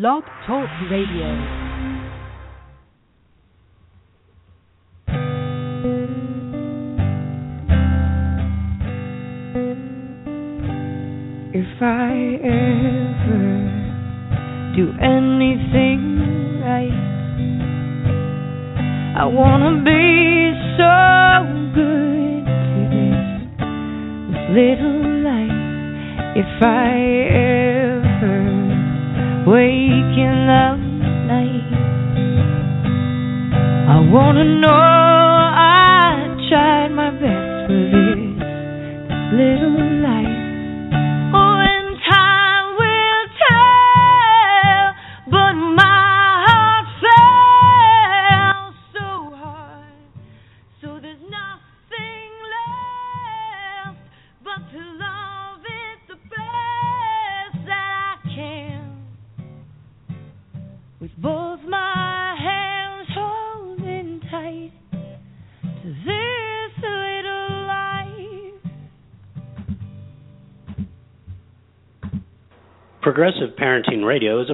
[0.00, 1.30] Blog Talk Radio.
[11.54, 12.10] If I
[12.42, 13.46] ever
[14.74, 16.02] do anything
[16.60, 16.90] right,
[19.16, 19.83] I wanna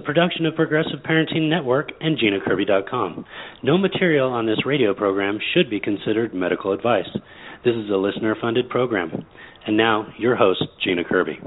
[0.00, 3.24] a production of Progressive Parenting Network and GinaKirby.com.
[3.62, 7.08] No material on this radio program should be considered medical advice.
[7.64, 9.26] This is a listener funded program.
[9.66, 11.38] And now, your host, Gina Kirby.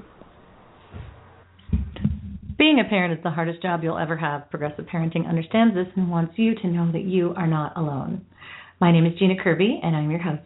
[2.58, 4.50] Being a parent is the hardest job you'll ever have.
[4.52, 8.23] Progressive Parenting understands this and wants you to know that you are not alone.
[8.80, 10.42] My name is Gina Kirby, and I'm your host.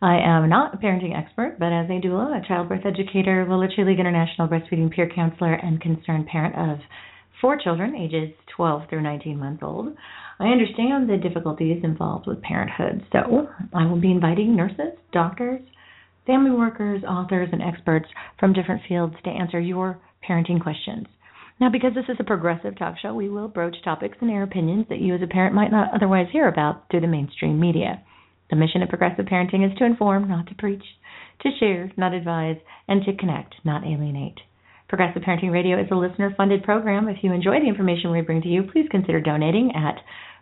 [0.00, 3.78] I am not a parenting expert, but as a doula, a childbirth educator, La Leche
[3.78, 6.78] League International breastfeeding peer counselor, and concerned parent of
[7.44, 9.94] four children, ages 12 through 19 months old,
[10.40, 13.04] I understand the difficulties involved with parenthood.
[13.12, 15.60] So I will be inviting nurses, doctors,
[16.26, 18.06] family workers, authors, and experts
[18.40, 21.06] from different fields to answer your parenting questions.
[21.60, 24.86] Now, because this is a progressive talk show, we will broach topics and air opinions
[24.88, 28.02] that you as a parent might not otherwise hear about through the mainstream media.
[28.48, 30.84] The mission of progressive parenting is to inform, not to preach,
[31.42, 32.56] to share, not advise,
[32.88, 34.40] and to connect, not alienate.
[34.88, 37.08] Progressive Parenting Radio is a listener funded program.
[37.08, 39.96] If you enjoy the information we bring to you, please consider donating at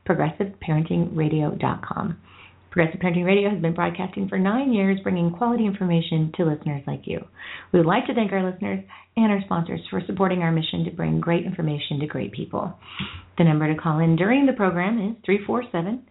[0.08, 2.19] progressiveparentingradio.com.
[2.72, 7.03] Progressive Parenting Radio has been broadcasting for nine years, bringing quality information to listeners like
[7.04, 7.20] you.
[7.70, 8.82] We would like to thank our listeners
[9.16, 12.74] and our sponsors for supporting our mission to bring great information to great people.
[13.38, 16.03] The number to call in during the program is 347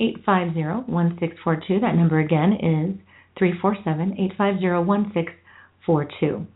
[0.00, 1.80] 850 1642.
[1.80, 2.98] That number again is
[3.38, 6.46] 347 850 1642.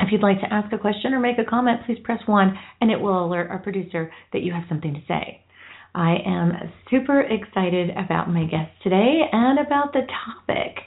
[0.00, 2.90] If you'd like to ask a question or make a comment, please press 1 and
[2.90, 5.40] it will alert our producer that you have something to say.
[5.94, 6.52] I am
[6.90, 10.78] super excited about my guest today and about the topic,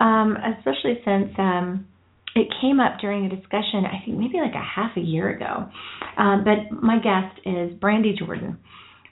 [0.00, 1.86] um, especially since um,
[2.34, 5.68] it came up during a discussion, I think maybe like a half a year ago.
[6.16, 8.58] Um, but my guest is Brandi Jordan.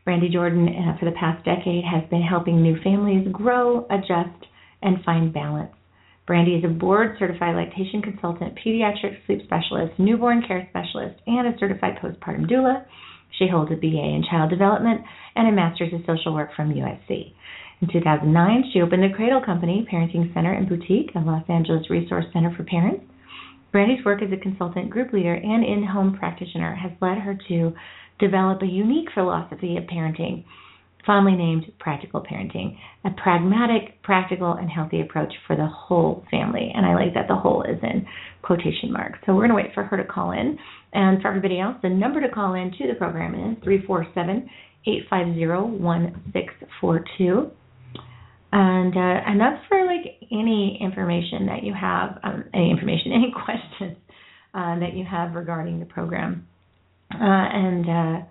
[0.06, 4.47] Brandi Jordan, uh, for the past decade, has been helping new families grow, adjust,
[4.83, 5.73] and find balance.
[6.28, 11.59] Brandi is a board certified lactation consultant, pediatric sleep specialist, newborn care specialist, and a
[11.59, 12.84] certified postpartum doula.
[13.38, 15.03] She holds a BA in child development
[15.37, 17.32] and a master's in social work from USC.
[17.81, 22.25] In 2009, she opened the Cradle Company Parenting Center and Boutique, a Los Angeles resource
[22.32, 23.04] center for parents.
[23.72, 27.72] Brandi's work as a consultant, group leader, and in home practitioner has led her to
[28.19, 30.44] develop a unique philosophy of parenting,
[31.06, 36.72] fondly named practical parenting, a pragmatic, practical, and healthy approach for the whole family.
[36.75, 38.05] And I like that the whole is in
[38.43, 39.19] quotation marks.
[39.25, 40.59] So we're going to wait for her to call in.
[40.93, 44.49] And for everybody else, the number to call in to the program is 347
[44.87, 47.50] 850 1642.
[48.53, 53.33] And uh, and that's for like any information that you have, um, any information, any
[53.33, 53.97] questions
[54.55, 56.47] uh, that you have regarding the program,
[57.12, 58.25] uh, and uh,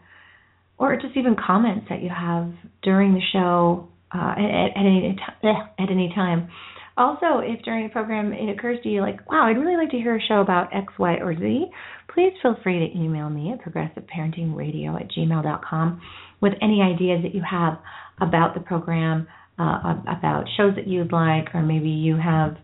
[0.77, 2.51] or just even comments that you have
[2.83, 5.47] during the show uh, at, at any t-
[5.79, 6.49] at any time.
[6.97, 9.97] Also, if during the program it occurs to you like, wow, I'd really like to
[9.97, 11.65] hear a show about X, Y, or Z,
[12.13, 16.01] please feel free to email me at progressiveparentingradio at gmail.com
[16.41, 17.79] with any ideas that you have
[18.21, 19.27] about the program,
[19.59, 22.55] uh, about shows that you'd like, or maybe you have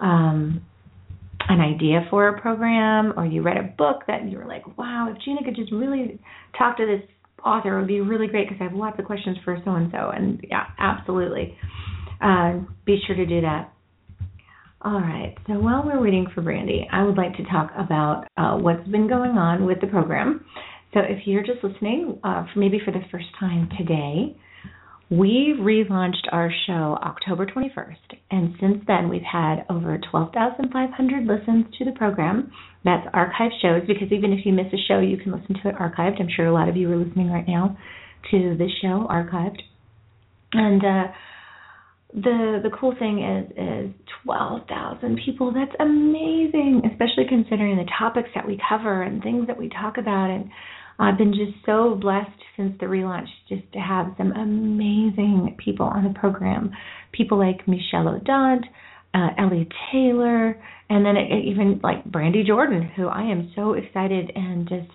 [0.00, 0.60] um,
[1.48, 5.12] an idea for a program, or you read a book that you were like, wow,
[5.14, 6.18] if Gina could just really
[6.58, 7.08] talk to this
[7.44, 10.10] author, would be really great because I have lots of questions for so and so.
[10.10, 11.56] And yeah, absolutely.
[12.20, 13.72] Uh, be sure to do that.
[14.82, 15.34] All right.
[15.46, 19.08] So while we're waiting for Brandi, I would like to talk about uh, what's been
[19.08, 20.44] going on with the program.
[20.94, 24.36] So if you're just listening, uh, maybe for the first time today,
[25.08, 31.84] We relaunched our show October 21st, and since then we've had over 12,500 listens to
[31.84, 32.50] the program.
[32.84, 35.76] That's archived shows because even if you miss a show, you can listen to it
[35.76, 36.20] archived.
[36.20, 37.78] I'm sure a lot of you are listening right now
[38.32, 39.60] to this show archived.
[40.52, 41.12] And uh,
[42.12, 43.94] the the cool thing is is
[44.24, 45.52] 12,000 people.
[45.52, 50.30] That's amazing, especially considering the topics that we cover and things that we talk about
[50.30, 50.50] and
[50.98, 56.04] I've been just so blessed since the relaunch just to have some amazing people on
[56.04, 56.70] the program.
[57.12, 58.62] People like Michelle O'Donnell,
[59.14, 63.74] uh, Ellie Taylor, and then it, it even like Brandi Jordan, who I am so
[63.74, 64.90] excited and just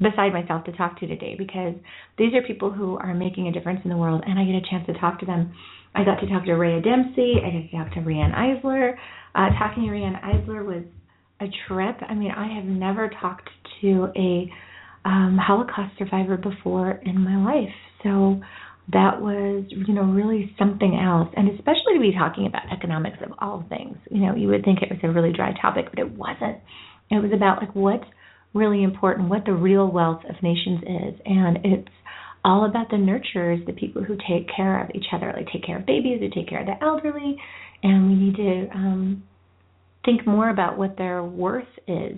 [0.00, 1.74] beside myself to talk to today because
[2.18, 4.70] these are people who are making a difference in the world and I get a
[4.70, 5.54] chance to talk to them.
[5.94, 8.96] I got to talk to Rhea Dempsey, I got to talk to Riane Eisler.
[9.34, 10.84] Uh, talking to Riane Eisler was
[11.40, 11.96] a trip.
[12.08, 13.48] I mean, I have never talked
[13.82, 14.50] to a
[15.04, 17.74] um, Holocaust survivor before in my life.
[18.02, 18.40] So
[18.92, 21.28] that was, you know, really something else.
[21.36, 23.96] And especially to be talking about economics of all things.
[24.10, 26.58] You know, you would think it was a really dry topic, but it wasn't.
[27.10, 28.06] It was about like what's
[28.54, 31.20] really important, what the real wealth of nations is.
[31.24, 31.88] And it's
[32.44, 35.78] all about the nurturers, the people who take care of each other, like take care
[35.78, 37.36] of babies, who take care of the elderly.
[37.82, 39.22] And we need to um,
[40.06, 42.16] think more about what their worth is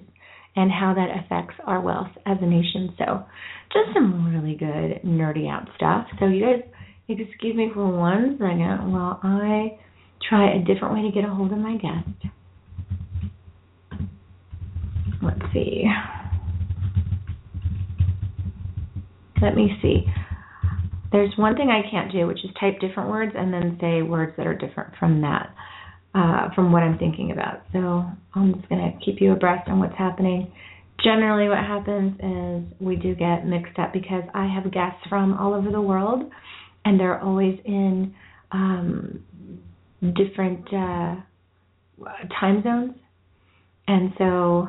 [0.54, 2.94] and how that affects our wealth as a nation.
[2.98, 3.24] So,
[3.72, 6.06] just some really good nerdy out stuff.
[6.20, 6.62] So, you guys,
[7.08, 9.78] excuse me for one second while I
[10.28, 12.32] try a different way to get a hold of my guest.
[15.22, 15.84] Let's see.
[19.42, 20.04] Let me see.
[21.10, 24.32] There's one thing I can't do, which is type different words and then say words
[24.36, 25.54] that are different from that
[26.14, 27.62] uh, from what I'm thinking about.
[27.72, 30.52] So I'm just going to keep you abreast on what's happening.
[31.02, 35.54] Generally, what happens is we do get mixed up because I have guests from all
[35.54, 36.30] over the world,
[36.84, 38.14] and they're always in
[38.50, 39.22] um,
[40.00, 41.16] different uh,
[42.40, 42.94] time zones.
[43.86, 44.68] And so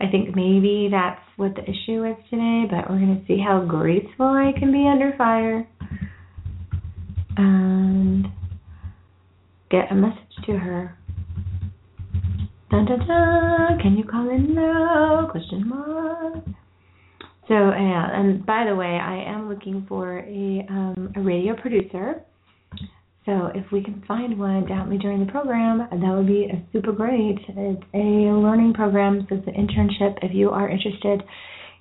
[0.00, 3.64] I think maybe that's what the issue is today, but we're going to see how
[3.64, 5.66] graceful I can be under fire.
[7.36, 8.26] And
[9.70, 10.96] get a message to her.
[12.70, 13.78] Dun, dun, dun.
[13.80, 15.28] Can you call in now?
[15.30, 16.44] Question mark.
[17.48, 22.22] So, yeah, and by the way, I am looking for a um, a radio producer.
[23.26, 26.46] So, if we can find one to help me during the program, that would be
[26.72, 27.38] super great.
[27.48, 30.18] It's a learning program, so it's an internship.
[30.22, 31.24] If you are interested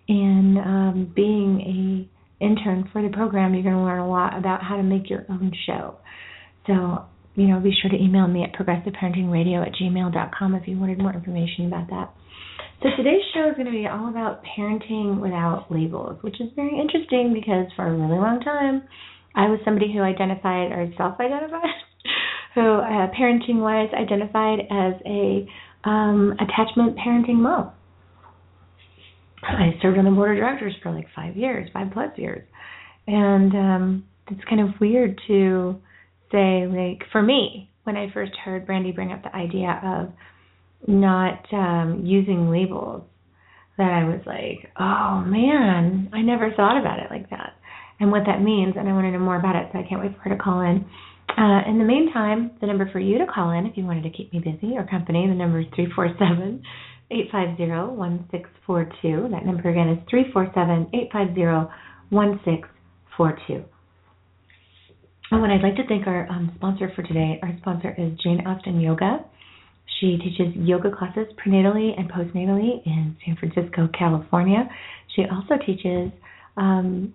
[0.08, 2.10] in um, being
[2.42, 5.08] a intern for the program, you're going to learn a lot about how to make
[5.08, 5.98] your own show.
[6.66, 7.06] So
[7.40, 11.14] you know, be sure to email me at progressiveparentingradio at gmail.com if you wanted more
[11.14, 12.14] information about that.
[12.84, 16.80] So today's show is going to be all about parenting without labels, which is very
[16.80, 18.84] interesting because for a really long time,
[19.36, 21.76] I was somebody who identified or self-identified,
[22.56, 25.48] who uh, parenting-wise identified as a
[25.84, 27.72] um, attachment parenting mom.
[29.44, 32.46] I served on the board of directors for like five years, five plus years,
[33.08, 35.80] and um, it's kind of weird to
[36.32, 41.46] say like for me when I first heard Brandi bring up the idea of not
[41.54, 43.04] um using labels
[43.80, 47.54] that I was like, oh man, I never thought about it like that
[48.00, 48.76] and what that means.
[48.78, 50.42] And I want to know more about it, so I can't wait for her to
[50.42, 50.86] call in.
[51.38, 54.10] Uh, in the meantime, the number for you to call in if you wanted to
[54.10, 56.62] keep me busy or company, the number is 347
[57.10, 59.30] 850 1642.
[59.32, 61.72] That number again is 347 850
[62.12, 63.79] 1642.
[65.32, 67.40] Oh, and I'd like to thank our um, sponsor for today.
[67.44, 69.24] Our sponsor is Jane Austin Yoga.
[70.00, 74.68] She teaches yoga classes prenatally and postnatally in San Francisco, California.
[75.16, 76.12] She also teaches
[76.58, 77.14] um,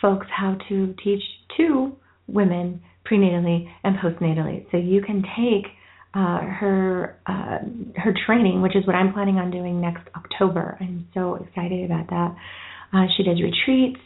[0.00, 1.22] folks how to teach
[1.56, 1.96] to
[2.28, 2.80] women
[3.10, 4.70] prenatally and postnatally.
[4.70, 5.72] So you can take
[6.14, 7.58] uh, her uh,
[7.96, 10.76] her training, which is what I'm planning on doing next October.
[10.80, 12.36] I'm so excited about that.
[12.92, 14.00] Uh, she does retreats,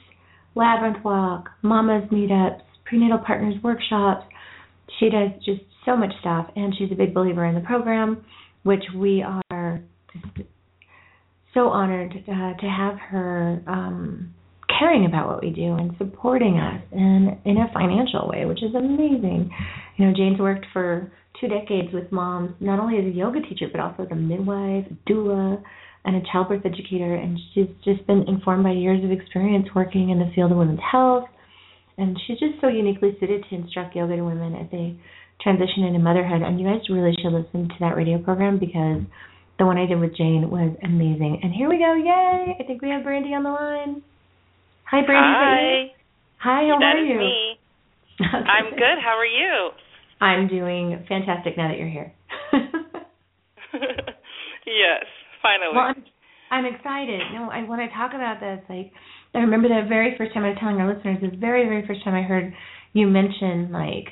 [0.55, 4.27] labyrinth walk, mamas meetups, prenatal partners workshops.
[4.99, 8.25] She does just so much stuff, and she's a big believer in the program,
[8.63, 9.81] which we are
[11.53, 14.35] so honored uh, to have her um,
[14.79, 18.75] caring about what we do and supporting us in in a financial way, which is
[18.75, 19.51] amazing.
[19.97, 23.67] You know, Jane's worked for two decades with moms, not only as a yoga teacher
[23.71, 25.63] but also as a midwife, doula,
[26.05, 30.19] and a childbirth educator, and she's just been informed by years of experience working in
[30.19, 31.25] the field of women's health
[31.99, 34.97] and she's just so uniquely suited to instruct yoga to women as they
[35.41, 36.43] transition into motherhood.
[36.43, 39.03] And you guys really should listen to that radio program because
[39.59, 41.41] the one I did with Jane was amazing.
[41.43, 42.57] And here we go, yay!
[42.59, 44.03] I think we have Brandi on the line.
[44.91, 45.15] Hi, Brandi.
[45.15, 45.95] Hi.
[46.39, 47.19] Hi, how that are you?
[47.19, 47.59] me.
[48.21, 48.99] I'm good.
[49.03, 49.71] How are you?
[50.21, 52.13] I'm doing fantastic now that you're here.
[54.67, 55.05] yes,
[55.43, 55.75] finally.
[55.75, 56.05] Well, I'm,
[56.51, 57.21] I'm excited.
[57.33, 58.93] No, I when I talk about this, like
[59.35, 62.05] I remember the very first time I was telling our listeners, the very very first
[62.05, 62.53] time I heard
[62.93, 64.09] you mention like,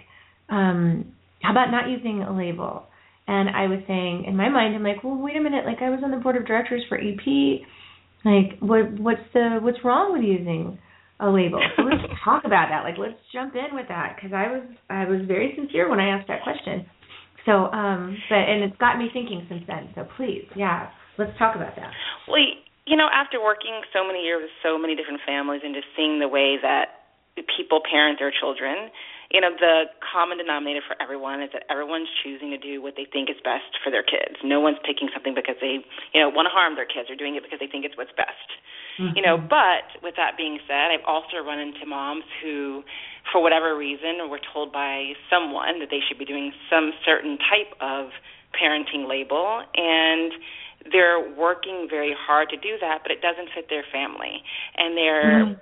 [0.49, 1.13] um,
[1.43, 2.85] how about not using a label?
[3.29, 5.91] And I was saying in my mind, I'm like, well, wait a minute, like I
[5.91, 7.63] was on the board of directors for EP.
[8.25, 10.79] Like, what what's the what's wrong with using
[11.21, 11.61] a label?
[11.77, 12.83] So let's talk about that.
[12.83, 16.09] Like, let's jump in with that because I was I was very sincere when I
[16.09, 16.87] asked that question.
[17.47, 19.91] So, um, but and it's got me thinking since then.
[19.95, 21.93] So please, yeah, let's talk about that.
[22.29, 22.41] Well,
[22.87, 26.19] you know, after working so many years with so many different families and just seeing
[26.19, 27.07] the way that
[27.57, 28.91] people parent their children,
[29.33, 33.09] you know, the common denominator for everyone is that everyone's choosing to do what they
[33.09, 34.37] think is best for their kids.
[34.45, 35.81] No one's picking something because they,
[36.13, 38.13] you know, want to harm their kids or doing it because they think it's what's
[38.13, 38.49] best.
[39.01, 39.17] Mm-hmm.
[39.17, 42.85] You know, but with that being said, I've also run into moms who
[43.33, 47.73] for whatever reason were told by someone that they should be doing some certain type
[47.81, 48.13] of
[48.53, 50.33] parenting label and
[50.91, 54.43] they're working very hard to do that, but it doesn't fit their family.
[54.77, 55.61] And they're mm-hmm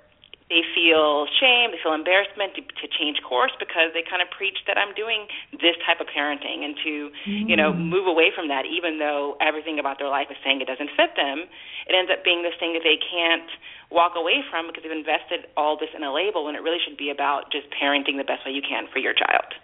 [0.51, 4.59] they feel shame, they feel embarrassment to, to change course because they kind of preach
[4.67, 7.47] that I'm doing this type of parenting and to, mm.
[7.47, 10.67] you know, move away from that even though everything about their life is saying it
[10.67, 11.47] doesn't fit them.
[11.87, 13.47] It ends up being this thing that they can't
[13.87, 16.99] walk away from because they've invested all this in a label when it really should
[16.99, 19.55] be about just parenting the best way you can for your child.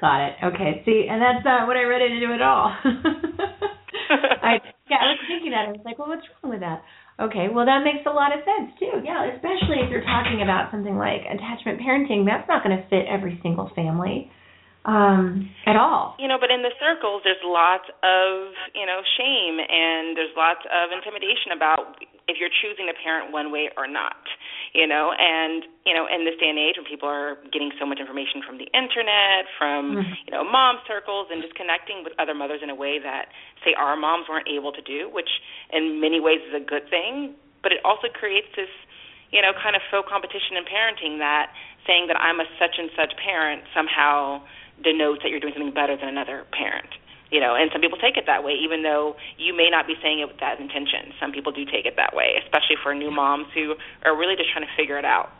[0.00, 0.34] Got it.
[0.48, 0.80] Okay.
[0.88, 2.72] See, and that's not what I read into it at all.
[4.42, 5.68] I yeah, I was thinking that.
[5.68, 6.82] I was like, well, what's wrong with that?
[7.20, 9.00] Okay, well that makes a lot of sense too.
[9.04, 13.04] Yeah, especially if you're talking about something like attachment parenting, that's not going to fit
[13.08, 14.30] every single family
[14.84, 16.18] um at all.
[16.18, 20.66] You know, but in the circles there's lots of, you know, shame and there's lots
[20.66, 24.18] of intimidation about if you're choosing to parent one way or not
[24.72, 27.84] you know and you know in this day and age when people are getting so
[27.84, 30.12] much information from the internet from mm-hmm.
[30.26, 33.28] you know mom circles and just connecting with other mothers in a way that
[33.64, 35.28] say our moms weren't able to do which
[35.72, 38.72] in many ways is a good thing but it also creates this
[39.30, 41.52] you know kind of faux competition in parenting that
[41.86, 44.40] saying that I'm a such and such parent somehow
[44.80, 46.88] denotes that you're doing something better than another parent
[47.32, 49.96] you know, and some people take it that way, even though you may not be
[50.04, 51.16] saying it with that intention.
[51.18, 53.72] Some people do take it that way, especially for new moms who
[54.04, 55.32] are really just trying to figure it out.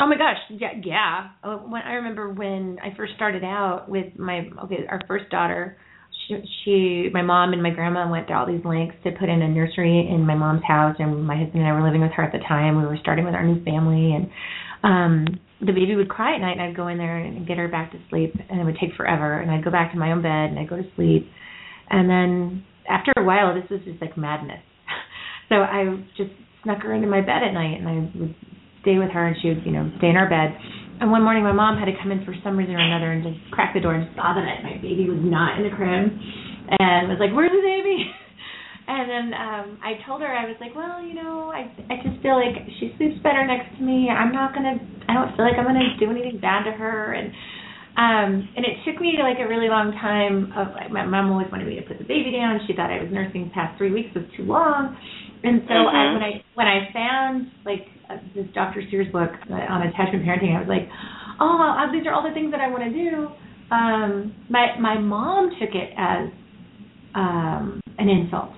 [0.00, 1.28] Oh my gosh, yeah, yeah.
[1.44, 5.76] Uh, when I remember when I first started out with my okay, our first daughter,
[6.26, 9.42] she, she my mom and my grandma went to all these lengths to put in
[9.42, 12.24] a nursery in my mom's house, and my husband and I were living with her
[12.24, 12.80] at the time.
[12.80, 14.30] We were starting with our new family, and
[14.82, 17.68] um the baby would cry at night and I'd go in there and get her
[17.68, 20.22] back to sleep and it would take forever and I'd go back to my own
[20.22, 21.28] bed and I'd go to sleep
[21.90, 24.62] and then after a while this was just like madness.
[25.48, 25.84] so I
[26.16, 26.30] just
[26.62, 28.34] snuck her into my bed at night and I would
[28.82, 30.56] stay with her and she would, you know, stay in our bed.
[31.00, 33.22] And one morning my mom had to come in for some reason or another and
[33.22, 36.10] just crack the door and saw that my baby was not in the crib
[36.78, 38.10] and was like, Where's the baby?
[38.86, 42.20] And then um I told her I was like, well, you know, I I just
[42.20, 44.08] feel like she sleeps better next to me.
[44.12, 44.76] I'm not gonna.
[45.08, 47.16] I don't feel like I'm gonna do anything bad to her.
[47.16, 47.32] And
[47.96, 51.48] um and it took me like a really long time of like my mom always
[51.48, 52.60] wanted me to put the baby down.
[52.68, 54.92] She thought I was nursing past three weeks was too long.
[55.44, 55.96] And so mm-hmm.
[55.96, 58.84] I, when I when I found like uh, this Dr.
[58.90, 60.88] Sears book on attachment parenting, I was like,
[61.40, 63.32] oh, uh, these are all the things that I want to do.
[63.72, 66.28] Um, my my mom took it as
[67.14, 68.52] um, an insult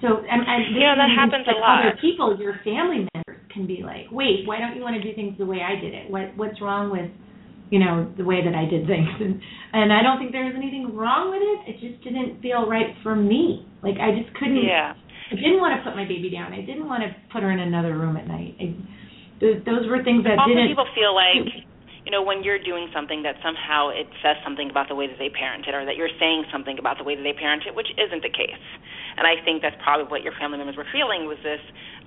[0.00, 1.80] so and, and yeah, that happens a lot.
[1.80, 5.14] Other people, your family members, can be like, "Wait, why don't you want to do
[5.16, 6.10] things the way I did it?
[6.10, 7.08] What what's wrong with,
[7.70, 9.40] you know, the way that I did things?" And
[9.72, 11.58] and I don't think there was anything wrong with it.
[11.72, 13.64] It just didn't feel right for me.
[13.82, 14.60] Like I just couldn't.
[14.64, 14.92] Yeah.
[15.26, 16.52] I didn't want to put my baby down.
[16.52, 18.54] I didn't want to put her in another room at night.
[18.62, 18.76] I,
[19.40, 20.70] those, those were things that also didn't.
[20.70, 21.66] people feel like
[22.06, 25.18] you know, when you're doing something that somehow it says something about the way that
[25.18, 28.22] they parented or that you're saying something about the way that they parented, which isn't
[28.22, 28.62] the case.
[29.18, 31.58] And I think that's probably what your family members were feeling was this,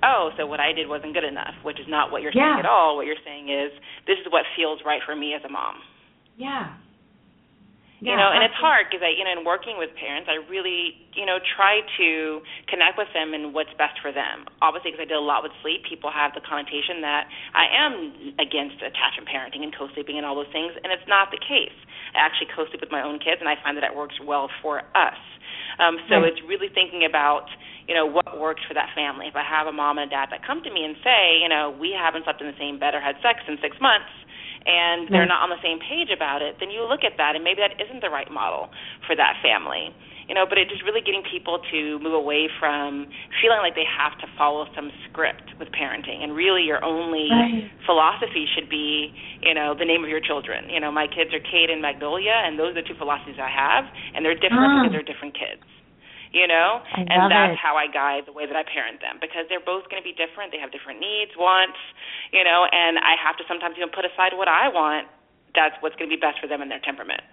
[0.02, 2.56] oh, so what I did wasn't good enough, which is not what you're yeah.
[2.56, 2.96] saying at all.
[2.96, 3.76] What you're saying is,
[4.08, 5.84] this is what feels right for me as a mom.
[6.40, 6.80] Yeah.
[8.00, 10.40] Yeah, you know, and it's hard because I, you know, in working with parents, I
[10.48, 12.40] really, you know, try to
[12.72, 14.48] connect with them and what's best for them.
[14.64, 17.94] Obviously, because I did a lot with sleep, people have the connotation that I am
[18.40, 21.76] against attachment parenting and co-sleeping and all those things, and it's not the case.
[22.16, 24.80] I actually co-sleep with my own kids, and I find that it works well for
[24.96, 25.20] us.
[25.76, 26.32] Um, so right.
[26.32, 27.52] it's really thinking about,
[27.84, 29.28] you know, what works for that family.
[29.28, 31.52] If I have a mom and a dad that come to me and say, you
[31.52, 34.08] know, we haven't slept in the same bed or had sex in six months
[34.70, 37.42] and they're not on the same page about it, then you look at that and
[37.44, 38.70] maybe that isn't the right model
[39.10, 39.90] for that family.
[40.30, 43.08] you know, but it just really getting people to move away from
[43.42, 47.66] feeling like they have to follow some script with parenting, and really your only Right.
[47.84, 49.10] philosophy should be,
[49.42, 50.70] you know, the name of your children.
[50.70, 53.50] You know, my kids are Kate and Magnolia, and those are the two philosophies I
[53.50, 54.78] have, and they're different Ah.
[54.86, 55.64] because they're different kids.
[56.30, 57.62] You know, and that's it.
[57.62, 60.14] how I guide the way that I parent them because they're both going to be
[60.14, 60.54] different.
[60.54, 61.82] They have different needs, wants,
[62.30, 65.10] you know, and I have to sometimes even put aside what I want.
[65.58, 67.26] That's what's going to be best for them and their temperament.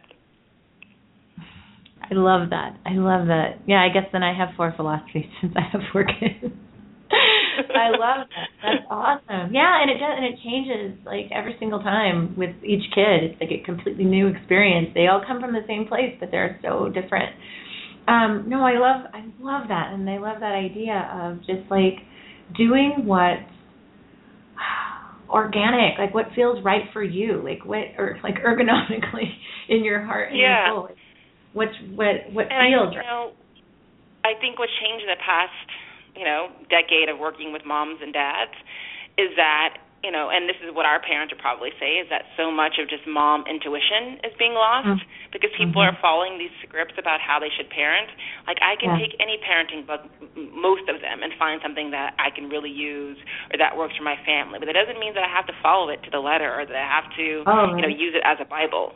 [2.02, 2.76] I love that.
[2.86, 3.60] I love that.
[3.66, 6.54] Yeah, I guess then I have four philosophies since I have four kids.
[7.76, 8.48] I love that.
[8.62, 9.54] That's awesome.
[9.54, 13.24] Yeah, and it does, and it changes like every single time with each kid.
[13.24, 14.88] It's like a completely new experience.
[14.94, 17.34] They all come from the same place, but they're so different.
[18.08, 21.98] Um, no, I love, I love that, and I love that idea of just like
[22.56, 23.38] doing what
[25.28, 29.30] organic, like what feels right for you, like what, or like ergonomically
[29.68, 30.66] in your heart and Yeah.
[30.66, 30.88] your soul.
[31.52, 33.06] What's what what and feels I, you right.
[33.06, 33.32] know,
[34.24, 35.56] I think what's changed in the past,
[36.14, 38.52] you know, decade of working with moms and dads
[39.16, 42.30] is that, you know, and this is what our parents would probably say is that
[42.38, 45.02] so much of just mom intuition is being lost Mm.
[45.34, 45.88] because people Mhm.
[45.90, 48.08] are following these scripts about how they should parent.
[48.46, 49.02] Like I can Yeah.
[49.02, 52.70] take any parenting book, m- most of them, and find something that I can really
[52.70, 53.18] use
[53.52, 54.60] or that works for my family.
[54.60, 56.76] But it doesn't mean that I have to follow it to the letter or that
[56.76, 58.94] I have to, Oh, you know, use it as a Bible.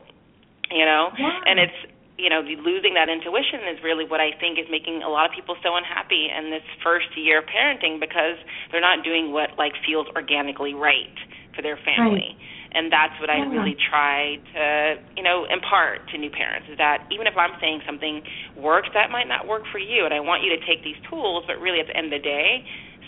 [0.70, 1.40] You know, Yeah.
[1.46, 1.74] and it's
[2.20, 5.32] you know losing that intuition is really what I think is making a lot of
[5.32, 8.36] people so unhappy in this first year of parenting because
[8.70, 11.16] they're not doing what like feels organically right
[11.56, 12.36] for their family.
[12.72, 13.50] And that's what I Yeah.
[13.50, 17.82] really try to, you know, impart to new parents is that even if I'm saying
[17.84, 18.22] something
[18.54, 20.04] works, that might not work for you.
[20.04, 22.22] And I want you to take these tools, but really at the end of the
[22.22, 22.64] day,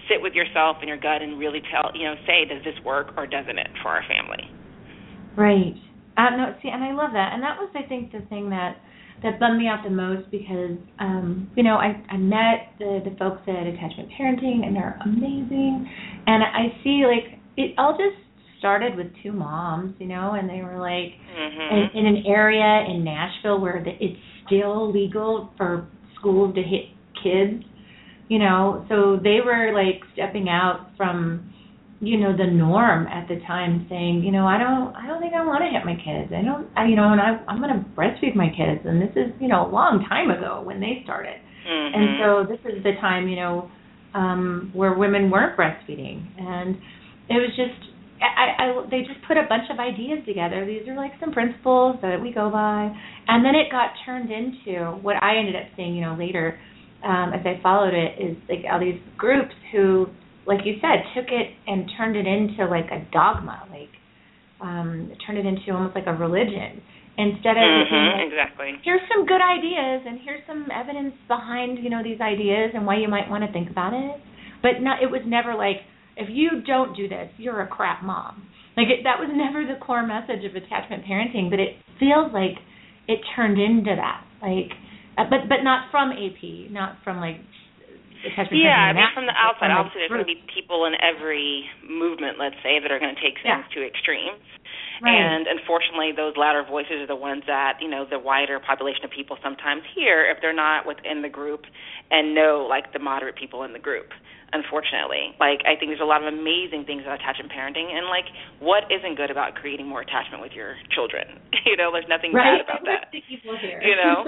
[0.09, 3.15] sit with yourself and your gut and really tell, you know, say, does this work
[3.17, 4.51] or doesn't it for our family?
[5.37, 5.77] Right.
[6.17, 7.33] Uh, no, see, and I love that.
[7.33, 8.77] And that was, I think, the thing that
[9.23, 13.17] that bummed me out the most because, um, you know, I I met the the
[13.19, 15.89] folks at Attachment Parenting, and they're amazing.
[16.27, 18.17] And I see like it all just
[18.59, 21.93] started with two moms, you know, and they were like Mhm.
[21.95, 25.87] in, in an area in Nashville where the, it's still legal for
[26.17, 26.87] schools to hit
[27.23, 27.65] kids,
[28.29, 28.85] you know.
[28.89, 31.53] So they were like stepping out from
[32.03, 35.35] you know the norm at the time saying you know i don't i don't think
[35.35, 36.35] i want to hit my kids.
[36.35, 38.83] I don't I, you know and i i'm going to breastfeed my kids.
[38.85, 41.39] And this is you know a long time ago when they started.
[41.63, 41.95] Mhm.
[41.97, 43.71] and so this is the time you know
[44.15, 46.19] um where women weren't breastfeeding.
[46.39, 46.75] And
[47.31, 47.79] it was just
[48.21, 50.67] I, I they just put a bunch of ideas together.
[50.67, 52.91] These are like some principles that we go by.
[53.29, 56.59] And then it got turned into what i ended up seeing you know later
[57.05, 60.07] um as i followed it is like all these groups who
[60.47, 63.91] like you said took it and turned it into like a dogma like
[64.61, 66.83] um turned it into almost like a religion.
[67.19, 68.73] Instead of Mhm, like, exactly.
[68.83, 72.97] here's some good ideas and here's some evidence behind you know these ideas and why
[72.97, 74.17] you might want to think about it.
[74.63, 75.83] But not it was never like
[76.17, 78.49] if you don't do this you're a crap mom.
[78.77, 82.57] Like it, that was never the core message of attachment parenting but it feels like
[83.09, 84.25] it turned into that.
[84.41, 84.73] Like
[85.19, 87.37] uh, but but not from ap not from like
[88.53, 92.39] Yeah, I mean, from the outside, obviously, there's going to be people in every movement,
[92.39, 93.75] let's say, that are going to take things Yeah.
[93.75, 94.43] to extremes.
[95.03, 95.11] Right.
[95.19, 99.11] And unfortunately, those louder voices are the ones that you know the wider population of
[99.11, 101.67] people sometimes hear if they're not within the group
[102.11, 104.15] and know like the moderate people in the group.
[104.55, 108.29] Unfortunately, like I think there's a lot of amazing things about attachment parenting, and like
[108.61, 111.41] what isn't good about creating more attachment with your children?
[111.67, 113.11] you know, there's nothing right bad about that.
[113.11, 114.25] You know?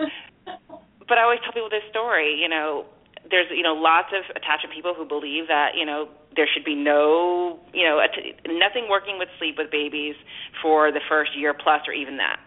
[1.07, 2.35] but I always tell people this story.
[2.41, 2.87] You know,
[3.31, 6.75] there's you know lots of attachment people who believe that you know there should be
[6.75, 10.15] no you know att- nothing working with sleep with babies
[10.63, 12.41] for the first year plus or even that.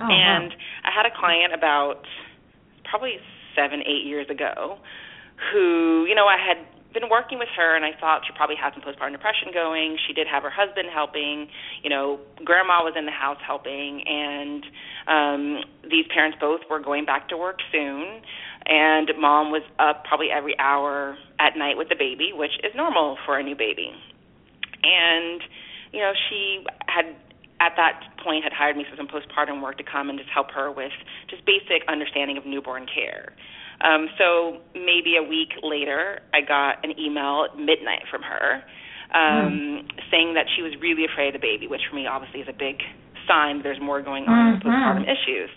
[0.00, 0.58] oh, and wow.
[0.84, 2.02] I had a client about
[2.84, 3.18] probably
[3.54, 4.78] seven eight years ago
[5.52, 6.64] who you know I had
[6.94, 9.98] been working with her and I thought she probably had some postpartum depression going.
[10.06, 11.48] She did have her husband helping,
[11.84, 14.64] you know, grandma was in the house helping and
[15.06, 18.22] um these parents both were going back to work soon
[18.66, 23.16] and mom was up probably every hour at night with the baby, which is normal
[23.24, 23.90] for a new baby.
[24.82, 25.40] And
[25.92, 27.06] you know, she had
[27.60, 30.50] at that point had hired me for some postpartum work to come and just help
[30.50, 30.92] her with
[31.30, 33.32] just basic understanding of newborn care.
[33.80, 38.62] Um, so maybe a week later, I got an email at midnight from her
[39.14, 42.48] um, saying that she was really afraid of the baby, which for me obviously is
[42.48, 42.82] a big
[43.28, 44.70] sign there's more going on with Mhm.
[44.72, 45.50] postpartum issues.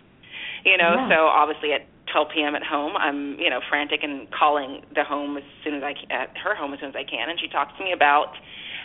[0.65, 1.09] You know, Yeah.
[1.09, 2.55] so obviously at 12 p.m.
[2.55, 6.35] at home, I'm you know frantic and calling the home as soon as I at
[6.37, 8.33] her home as soon as I can, and she talks to me about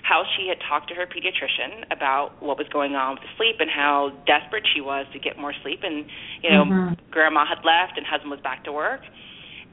[0.04, 3.56] how she had talked to her pediatrician about what was going on with the sleep
[3.58, 6.04] and how desperate she was to get more sleep and
[6.44, 6.96] you know Mhm.
[7.10, 9.00] grandma had left and husband was back to work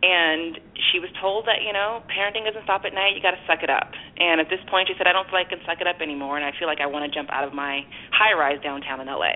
[0.02, 0.58] and
[0.92, 3.62] she was told that you know parenting doesn't stop at night you got to suck
[3.62, 5.82] it up and at this point she said i don't feel like i can suck
[5.82, 8.34] it up anymore and i feel like i want to jump out of my high
[8.34, 9.36] rise downtown in la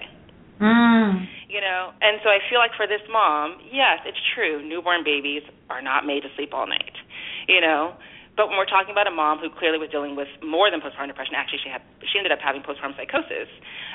[0.61, 1.27] Mm.
[1.49, 5.43] you know and so i feel like for this mom yes it's true newborn babies
[5.69, 6.95] are not made to sleep all night
[7.47, 7.93] you know
[8.36, 11.08] but when we're talking about a mom who clearly was dealing with more than postpartum
[11.08, 13.48] depression actually she had she ended up having postpartum psychosis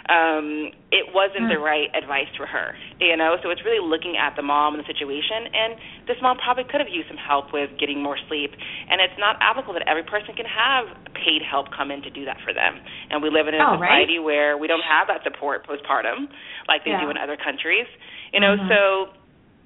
[0.09, 1.53] um it wasn't Hmm.
[1.53, 4.81] the right advice for her you know so it's really looking at the mom and
[4.83, 5.77] the situation and
[6.09, 8.57] this mom probably could have used some help with getting more sleep
[8.89, 12.25] and it's not applicable that every person can have paid help come in to do
[12.25, 12.81] that for them
[13.13, 14.09] and we live in a Oh, right.
[14.09, 16.27] society where we don't have that support postpartum
[16.67, 17.87] like they do in other countries
[18.33, 18.69] you know Mhm.
[18.69, 18.81] so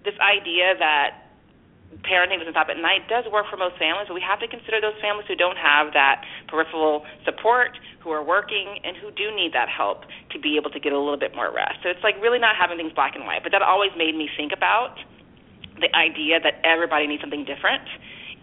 [0.05, 1.24] this idea that
[2.03, 4.81] parenting doesn't stop at night does work for most families, but we have to consider
[4.81, 9.55] those families who don't have that peripheral support, who are working, and who do need
[9.55, 10.03] that help
[10.35, 11.85] to be able to get a little bit more rest.
[11.85, 13.47] So it's like really not having things black and white.
[13.47, 14.99] But that always made me think about
[15.79, 17.87] the idea that everybody needs something different.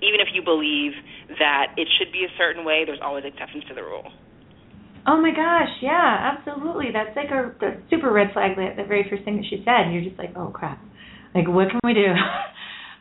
[0.01, 0.97] Even if you believe
[1.37, 4.09] that it should be a certain way, there's always exceptions to the rule.
[5.07, 6.93] Oh my gosh, yeah, absolutely.
[6.93, 8.55] That's like a, a super red flag.
[8.55, 10.77] The, the very first thing that she said, you're just like, oh crap,
[11.33, 12.05] like what can we do?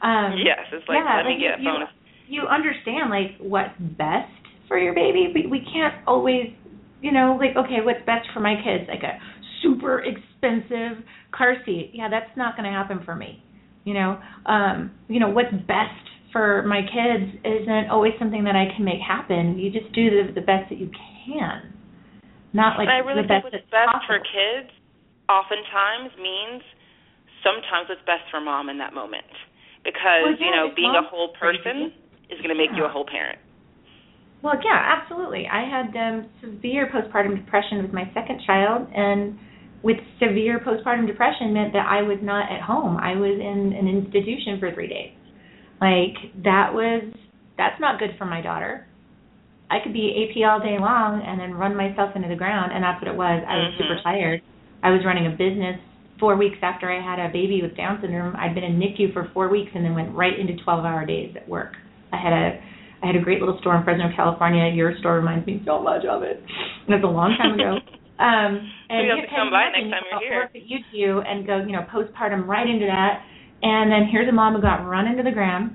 [0.03, 1.89] um, yes, it's like yeah, let me get a you, bonus.
[2.29, 4.33] You understand like what's best
[4.69, 6.53] for your baby, but we can't always,
[7.03, 8.89] you know, like okay, what's best for my kids?
[8.89, 9.19] Like a
[9.63, 11.93] super expensive car seat.
[11.93, 13.43] Yeah, that's not going to happen for me.
[13.85, 16.01] You know, um, you know what's best
[16.33, 19.59] for my kids isn't always something that I can make happen.
[19.59, 20.91] You just do the the best that you
[21.27, 21.75] can.
[22.53, 24.07] Not like and I really the think best what's best possible.
[24.07, 24.71] for kids
[25.29, 26.63] oftentimes means
[27.43, 29.29] sometimes what's best for mom in that moment.
[29.85, 31.93] Because, Well, yeah, you know, being a whole person
[32.29, 33.39] is going to make you a whole parent.
[34.43, 35.47] Well, yeah, absolutely.
[35.47, 39.39] I had um, severe postpartum depression with my second child, and
[39.83, 42.97] with severe postpartum depression meant that I was not at home.
[42.97, 45.13] I was in an institution for three days.
[45.81, 47.03] Like that was
[47.57, 48.87] that's not good for my daughter.
[49.71, 52.83] I could be AP all day long and then run myself into the ground, and
[52.85, 53.45] that's what it was.
[53.47, 53.79] I was Mhm.
[53.79, 54.43] super tired.
[54.83, 55.81] I was running a business
[56.21, 58.37] four weeks after I had a baby with Down syndrome.
[58.37, 61.49] I'd been in NICU for four weeks and then went right into 12-hour days at
[61.49, 61.73] work.
[62.13, 62.61] I had a
[63.03, 64.71] I had a great little store in Fresno, California.
[64.75, 66.45] Your store reminds me so much of it.
[66.87, 67.79] It was a long time ago.
[68.21, 70.41] Um, and you have to come by next time you you're here.
[70.45, 73.25] Work you do and go, you know, postpartum right into that.
[73.63, 75.75] And then here's a mom who got run into the ground,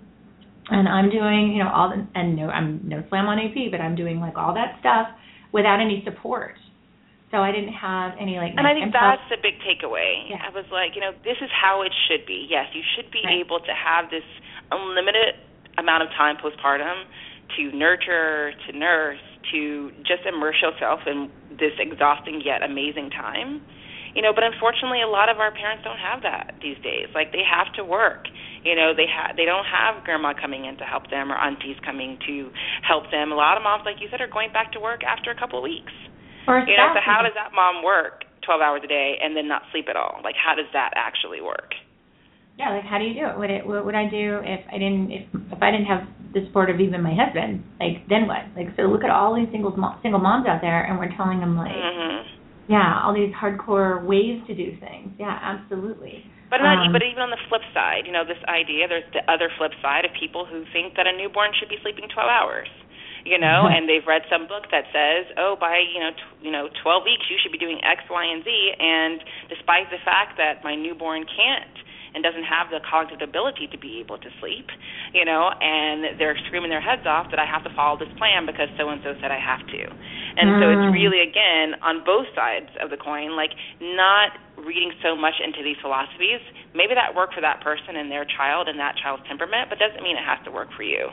[0.70, 3.82] and I'm doing, you know, all the, and no, I'm no slam on AP, but
[3.82, 5.08] I'm doing like all that stuff
[5.54, 6.54] without any support.
[7.32, 8.54] So I didn't have any like.
[8.56, 10.30] And I think mental- that's the big takeaway.
[10.30, 10.46] Yeah.
[10.46, 12.46] I was like, you know, this is how it should be.
[12.50, 13.42] Yes, you should be Right.
[13.42, 14.24] able to have this
[14.72, 15.36] unlimited
[15.78, 17.04] amount of time postpartum
[17.58, 19.20] to nurture, to nurse,
[19.52, 23.62] to just immerse yourself in this exhausting yet amazing time.
[24.16, 27.10] You know, but unfortunately a lot of our parents don't have that these days.
[27.14, 28.28] Like they have to work.
[28.64, 31.76] You know, they have they don't have grandma coming in to help them or aunties
[31.84, 32.50] coming to
[32.88, 33.32] help them.
[33.34, 35.60] A lot of moms like you said are going back to work after a couple
[35.60, 35.92] of weeks.
[36.48, 39.48] Or You know, so how does that mom work 12 hours a day and then
[39.48, 40.22] not sleep at all?
[40.24, 41.74] Like, how does that actually work?
[42.58, 43.36] Yeah, like how do you do it?
[43.36, 46.40] Would it what would I do if I didn't if if I didn't have the
[46.48, 47.60] support of even my husband?
[47.84, 48.48] Like then what?
[48.56, 51.44] Like so look at all these single mo- single moms out there and we're telling
[51.44, 55.14] them like hmm yeah, all these hardcore ways to do things.
[55.22, 56.26] Yeah, absolutely.
[56.50, 58.88] But not, Um, but even on the flip side, you know, this idea.
[58.88, 62.10] There's the other flip side of people who think that a newborn should be sleeping
[62.10, 62.70] 12 hours.
[63.26, 66.52] You know, and they've read some book that says, oh, by you know, t- you
[66.54, 68.50] know, 12 weeks you should be doing X, Y, and Z.
[68.80, 71.76] And despite the fact that my newborn can't
[72.16, 74.72] and doesn't have the cognitive ability to be able to sleep,
[75.12, 78.46] you know, and they're screaming their heads off that I have to follow this plan
[78.48, 79.84] because so and so said I have to.
[80.40, 80.94] And so it's Mm.
[80.96, 85.78] really again on both sides of the coin, like not reading so much into these
[85.82, 86.40] philosophies.
[86.74, 90.04] Maybe that worked for that person and their child and that child's temperament, but doesn't
[90.04, 91.10] mean it has to work for you.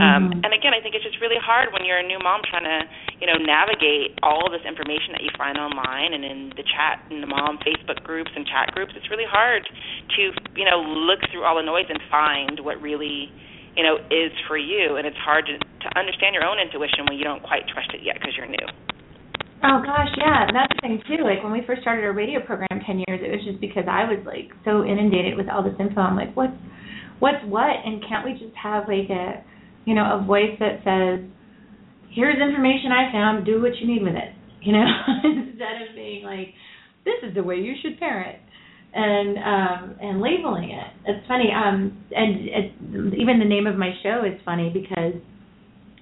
[0.00, 0.44] Um, Mhm.
[0.44, 2.86] and again, I think it's just really hard when you're a new mom trying to,
[3.20, 7.22] you know, navigate all this information that you find online and in the chat and
[7.22, 8.94] the mom Facebook groups and chat groups.
[8.96, 9.68] It's really hard
[10.16, 13.30] to, you know, look through all the noise and find what really,
[13.76, 14.96] you know, is for you.
[14.96, 18.02] And it's hard to to understand your own intuition when you don't quite trust it
[18.02, 18.66] yet because you're new.
[19.64, 21.22] Oh gosh, yeah, and that's the thing too.
[21.22, 24.04] Like when we first started our radio program ten years, it was just because I
[24.04, 26.00] was like so inundated with all this info.
[26.00, 26.56] I'm like, what's
[27.20, 27.70] what's what?
[27.70, 29.44] And can't we just have like a
[29.84, 31.28] you know, a voice that says,
[32.10, 34.86] Here's information I found, do what you need with it you know,
[35.24, 36.54] instead of being like,
[37.04, 38.38] This is the way you should parent
[38.94, 40.86] and um and labeling it.
[41.06, 45.14] It's funny, um and it, even the name of my show is funny because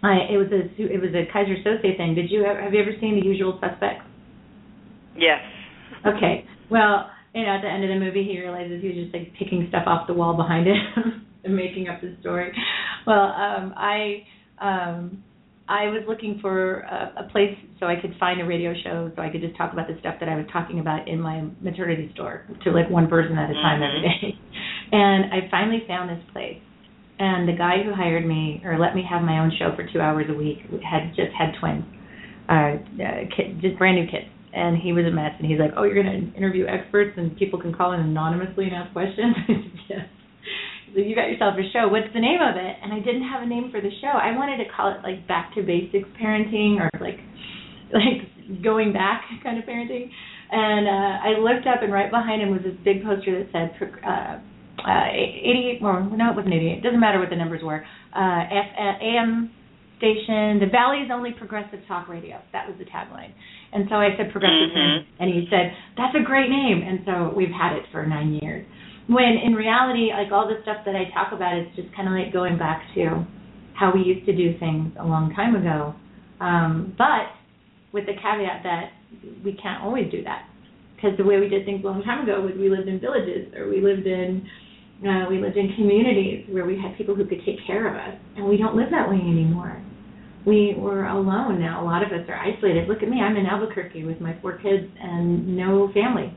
[0.03, 2.17] I it was a it was a Keyser Söze thing.
[2.17, 4.05] Did you have you ever seen The Usual Suspects?
[5.17, 5.39] Yes.
[6.05, 6.45] Okay.
[6.69, 9.35] Well, you know, at the end of the movie, he realizes he was just like
[9.39, 12.53] picking stuff off the wall behind him and making up the story.
[13.07, 14.25] Well, um, I
[14.61, 15.25] um,
[15.69, 19.23] I was looking for a, a place so I could find a radio show so
[19.23, 22.11] I could just talk about the stuff that I was talking about in my maternity
[22.13, 24.27] store to like one person at a time every Mm-hmm.
[24.27, 24.39] day.
[24.93, 26.59] And I finally found this place.
[27.21, 30.01] And the guy who hired me or let me have my own show for two
[30.01, 31.85] hours a week had just had twins,
[32.49, 34.27] uh, uh kid, just brand new kids.
[34.53, 35.31] And he was a mess.
[35.39, 38.75] And he's like, "Oh, you're gonna interview experts and people can call in anonymously and
[38.75, 39.37] ask questions."
[39.89, 40.07] Yes.
[40.95, 41.87] So you got yourself a show.
[41.89, 42.75] What's the name of it?
[42.83, 44.09] And I didn't have a name for the show.
[44.11, 47.19] I wanted to call it like Back to Basics Parenting or like
[47.95, 50.11] like going back kind of parenting.
[50.51, 53.71] And uh, I looked up, and right behind him was this big poster that said
[54.03, 54.43] uh,
[54.83, 55.79] uh, 88.
[55.83, 56.79] Well, no, it wasn't 88.
[56.79, 57.87] It doesn't matter what the numbers were.
[58.11, 59.51] Uh, F, uh, AM
[59.99, 62.41] station, the Valley's only progressive talk radio.
[62.53, 63.31] That was the tagline.
[63.73, 65.05] And so I said progressive, Mhm.
[65.21, 66.83] and he said that's a great name.
[66.83, 68.67] And so we've had it for nine years
[69.11, 72.15] when in reality, like all the stuff that I talk about is just kind of
[72.15, 73.27] like going back to
[73.75, 75.95] how we used to do things a long time ago.
[76.41, 77.35] Um, but
[77.93, 78.95] with the caveat that
[79.45, 80.47] we can't always do that
[80.95, 83.53] because the way we did things a long time ago was we lived in villages
[83.57, 84.47] or we lived in
[85.01, 88.21] uh, we lived in communities where we had people who could take care of us,
[88.37, 89.83] and we don't live that way anymore.
[90.47, 91.83] We we're alone now.
[91.83, 92.87] A lot of us are isolated.
[92.87, 93.21] Look at me.
[93.21, 96.35] I'm in Albuquerque with my four kids and no family.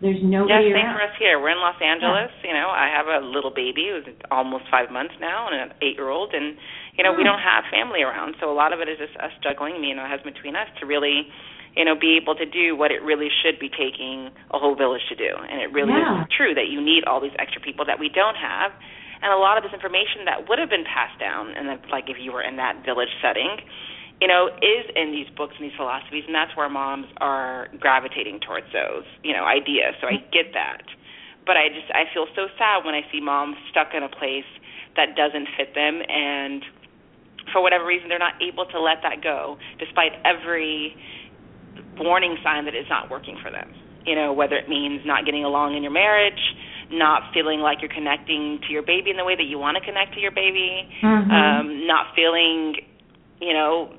[0.00, 0.94] There's Yeah, same around.
[0.96, 1.38] for us here.
[1.40, 2.30] We're in Los Angeles.
[2.42, 6.34] You know, I have a little baby who's almost five months now, and an eight-year-old,
[6.34, 6.56] and
[6.98, 7.34] you know, we Hmm.
[7.34, 8.36] don't have family around.
[8.40, 10.68] So a lot of it is just us juggling, me and my husband, between us
[10.78, 11.30] to really,
[11.76, 15.02] you know, be able to do what it really should be taking a whole village
[15.08, 15.34] to do.
[15.50, 16.22] And it really Yeah.
[16.22, 18.72] is true that you need all these extra people that we don't have,
[19.22, 22.08] and a lot of this information that would have been passed down, and that, like
[22.10, 23.60] if you were in that village setting,
[24.20, 28.40] you know, is in these books and these philosophies, and that's where moms are gravitating
[28.40, 29.94] towards those, you know, ideas.
[30.00, 30.82] So I get that,
[31.46, 34.48] but I just I feel so sad when I see moms stuck in a place
[34.96, 36.62] that doesn't fit them, and
[37.52, 40.96] for whatever reason they're not able to let that go, despite every
[41.98, 43.66] warning sign that it's not working for them.
[44.06, 46.54] You know, whether it means not getting along in your marriage,
[46.90, 49.84] not feeling like you're connecting to your baby in the way that you want to
[49.84, 51.32] connect to your baby, Mhm.
[51.32, 52.76] um, not feeling,
[53.40, 53.90] you know,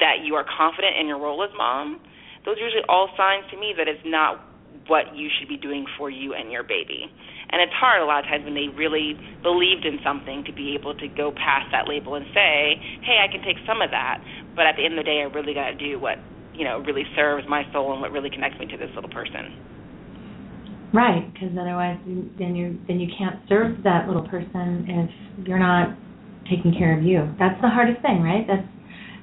[0.00, 2.00] that you are confident in your role as mom.
[2.44, 4.40] Those are usually all signs to me that it's not
[4.88, 7.06] what you should be doing for you and your baby.
[7.52, 10.74] And it's hard a lot of times when they really believed in something to be
[10.74, 14.22] able to go past that label and say, "Hey, I can take some of that,
[14.56, 16.18] but at the end of the day, I really got to do what
[16.54, 19.52] you know really serves my soul and what really connects me to this little person."
[20.92, 21.98] Right, because otherwise,
[22.38, 25.92] then you then you can't serve that little person if you're not
[26.48, 27.28] taking care of you.
[27.38, 28.46] That's the hardest thing, right?
[28.46, 28.66] That's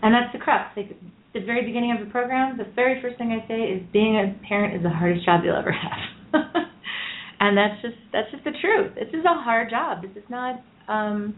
[0.01, 0.75] and that's the crux.
[0.75, 0.95] Like
[1.33, 4.35] the very beginning of the program, the very first thing I say is being a
[4.47, 6.33] parent is the hardest job you'll ever have.
[7.39, 8.95] and that's just that's just the truth.
[8.95, 10.01] This is a hard job.
[10.01, 11.35] This is not um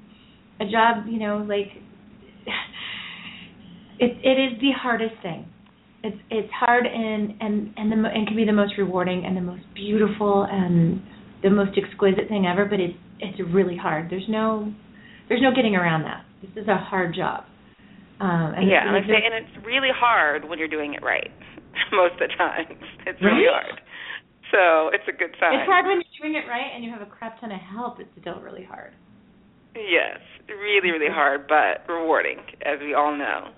[0.60, 1.72] a job, you know, like
[4.00, 5.46] it it is the hardest thing.
[6.04, 9.42] It's it's hard and and and the and can be the most rewarding and the
[9.42, 11.02] most beautiful and
[11.44, 12.66] the most exquisite thing ever.
[12.66, 14.10] But it's it's really hard.
[14.10, 14.74] There's no
[15.30, 16.26] there's no getting around that.
[16.42, 17.44] This is a hard job.
[18.22, 21.02] Um, and yeah, it's and I say, and it's really hard when you're doing it
[21.02, 21.32] right.
[21.92, 22.70] Most of the time,
[23.10, 23.66] it's really Right?
[23.66, 23.82] hard.
[24.54, 25.58] So it's a good sign.
[25.58, 28.00] It's hard when you're doing it right and you have a crap ton of help.
[28.04, 28.92] It's still really hard.
[29.74, 30.20] Yes,
[30.52, 33.56] really, really hard, but rewarding, as we all know.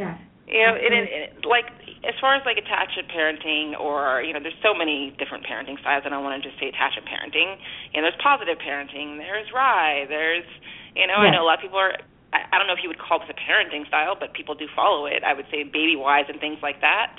[0.00, 0.16] Yeah.
[0.48, 1.68] You know, it, it, it, like
[2.02, 6.02] as far as like attachment parenting, or you know, there's so many different parenting styles.
[6.08, 7.60] And I don't want to just say attachment parenting.
[7.94, 9.20] You know, there's positive parenting.
[9.20, 10.08] There's RIE.
[10.08, 10.48] There's,
[10.96, 11.94] you know, I know a lot of people are.
[12.32, 14.66] I, I don't know if you would call this a parenting style, but people do
[14.74, 15.22] follow it.
[15.24, 17.16] I would say Babywise and things like that.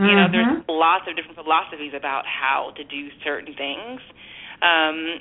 [0.00, 0.64] You know, there's Mhm.
[0.68, 4.00] lots of different philosophies about how to do certain things.
[4.62, 5.20] Um,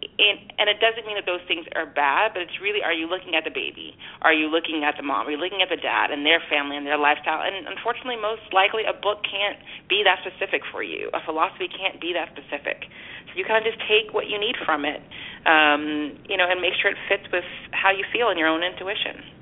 [0.00, 3.04] and, and it doesn't mean that those things are bad, but it's really are you
[3.04, 3.96] looking at the baby?
[4.22, 5.28] Are you looking at the mom?
[5.28, 7.44] Are you looking at the dad and their family and their lifestyle?
[7.44, 9.60] And unfortunately, most likely, a book can't
[9.92, 11.10] be that specific for you.
[11.12, 12.88] A philosophy can't be that specific.
[13.28, 15.04] So you kind of just take what you need from it,
[15.46, 18.62] um, you know, and make sure it fits with how you feel and your own
[18.62, 19.40] intuition.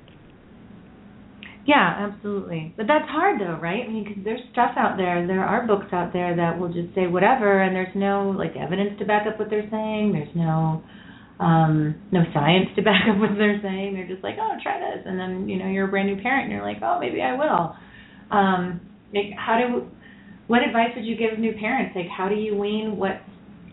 [1.65, 2.73] Yeah, absolutely.
[2.77, 3.83] But that's hard though, right?
[3.85, 5.27] I mean, because there's stuff out there.
[5.27, 8.97] There are books out there that will just say whatever, and there's no like evidence
[8.99, 10.11] to back up what they're saying.
[10.13, 10.81] There's no
[11.39, 13.93] um no science to back up what they're saying.
[13.93, 16.45] They're just like, oh, try this, and then you know you're a brand new parent,
[16.45, 17.75] and you're like, oh, maybe I will.
[18.31, 18.81] Um,
[19.13, 19.85] like, how do
[20.47, 21.93] what advice would you give new parents?
[21.95, 23.21] Like, how do you wean what?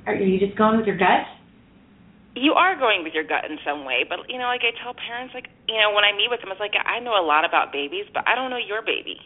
[0.07, 1.25] Are you just going with your gut?
[2.37, 4.93] You are going with your gut in some way, but you know, like I tell
[4.93, 7.49] parents, like you know, when I meet with them, it's like I know a lot
[7.49, 9.17] about babies, but I don't know your baby.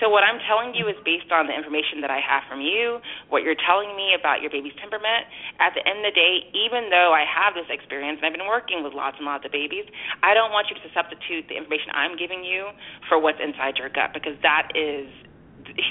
[0.00, 2.98] So what I'm telling you is based on the information that I have from you,
[3.30, 5.30] what you're telling me about your baby's temperament.
[5.62, 8.50] At the end of the day, even though I have this experience and I've been
[8.50, 9.86] working with lots and lots of babies,
[10.26, 12.74] I don't want you to substitute the information I'm giving you
[13.06, 15.06] for what's inside your gut because that is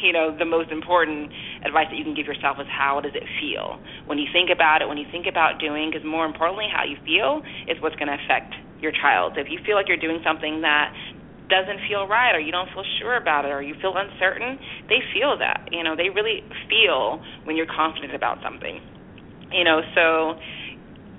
[0.04, 1.32] you know the most important
[1.66, 4.82] advice that you can give yourself is how does it feel when you think about
[4.82, 8.10] it when you think about doing because more importantly how you feel is what's going
[8.12, 10.92] to affect your child if you feel like you're doing something that
[11.52, 14.58] doesn't feel right or you don't feel sure about it or you feel uncertain,
[14.88, 15.68] they feel that.
[15.70, 18.80] You know, they really feel when you're confident about something.
[19.52, 20.40] You know, so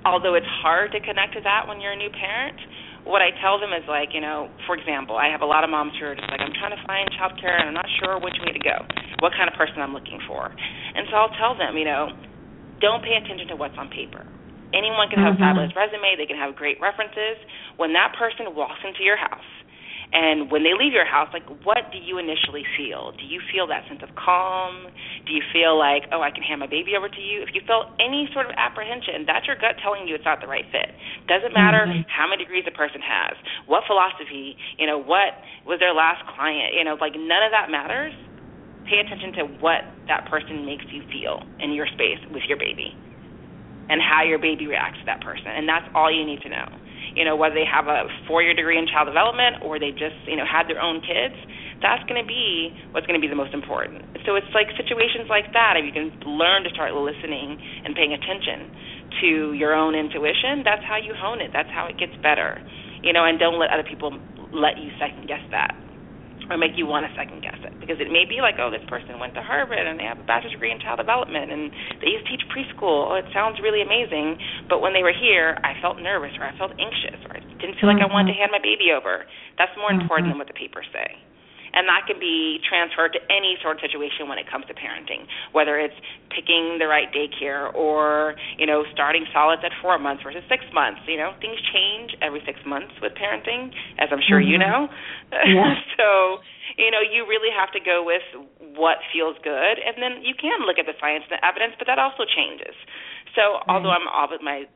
[0.08, 2.56] although it's hard to connect to that when you're a new parent,
[3.04, 5.70] what I tell them is like, you know, for example, I have a lot of
[5.70, 8.38] moms who are just like, I'm trying to find childcare and I'm not sure which
[8.46, 8.86] way to go,
[9.18, 10.50] what kind of person I'm looking for.
[10.50, 12.14] And so I'll tell them, you know,
[12.78, 14.22] don't pay attention to what's on paper.
[14.72, 15.44] Anyone can have mm-hmm.
[15.44, 17.36] a fabulous resume, they can have great references.
[17.76, 19.46] When that person walks into your house
[20.12, 23.16] and when they leave your house, like what do you initially feel?
[23.16, 24.92] Do you feel that sense of calm?
[25.24, 27.40] Do you feel like, oh, I can hand my baby over to you?
[27.40, 30.52] If you felt any sort of apprehension, that's your gut telling you it's not the
[30.52, 30.92] right fit.
[31.32, 32.04] Doesn't matter mm-hmm.
[32.12, 33.32] how many degrees a person has,
[33.64, 37.72] what philosophy, you know, what was their last client, you know, like none of that
[37.72, 38.12] matters.
[38.84, 42.92] Pay attention to what that person makes you feel in your space with your baby
[43.88, 45.48] and how your baby reacts to that person.
[45.48, 46.81] And that's all you need to know
[47.14, 50.36] you know, whether they have a four-year degree in child development or they just, you
[50.36, 51.36] know, had their own kids,
[51.82, 54.06] that's going to be what's going to be the most important.
[54.24, 55.74] So it's like situations like that.
[55.76, 58.70] If you can learn to start listening and paying attention
[59.20, 61.50] to your own intuition, that's how you hone it.
[61.52, 62.62] That's how it gets better.
[63.02, 64.14] You know, and don't let other people
[64.54, 65.74] let you second guess that
[66.50, 68.82] or make you want to second guess it because it may be like, oh, this
[68.90, 71.70] person went to Harvard and they have a bachelor's degree in child development and
[72.02, 73.14] they used to teach preschool.
[73.14, 74.36] Oh, it sounds really amazing,
[74.72, 77.76] but when they were here, I felt nervous or I felt anxious or I didn't
[77.76, 78.00] feel mm-hmm.
[78.00, 79.28] like I wanted to hand my baby over.
[79.60, 80.08] That's more mm-hmm.
[80.08, 81.20] important than what the papers say
[81.74, 85.24] and that can be transferred to any sort of situation when it comes to parenting,
[85.52, 85.96] whether it's
[86.28, 91.00] picking the right daycare or you know starting solids at four months versus six months.
[91.08, 94.52] You know, things change every six months with parenting, as I'm sure mm-hmm.
[94.52, 94.88] you know.
[95.32, 95.74] Yeah.
[95.96, 96.40] so
[96.76, 98.24] you know, you really have to go with
[98.76, 101.84] what feels good, and then you can look at the science and the evidence, but
[101.88, 102.76] that also changes.
[103.34, 103.70] So, mm-hmm.
[103.70, 104.68] although I'm all with my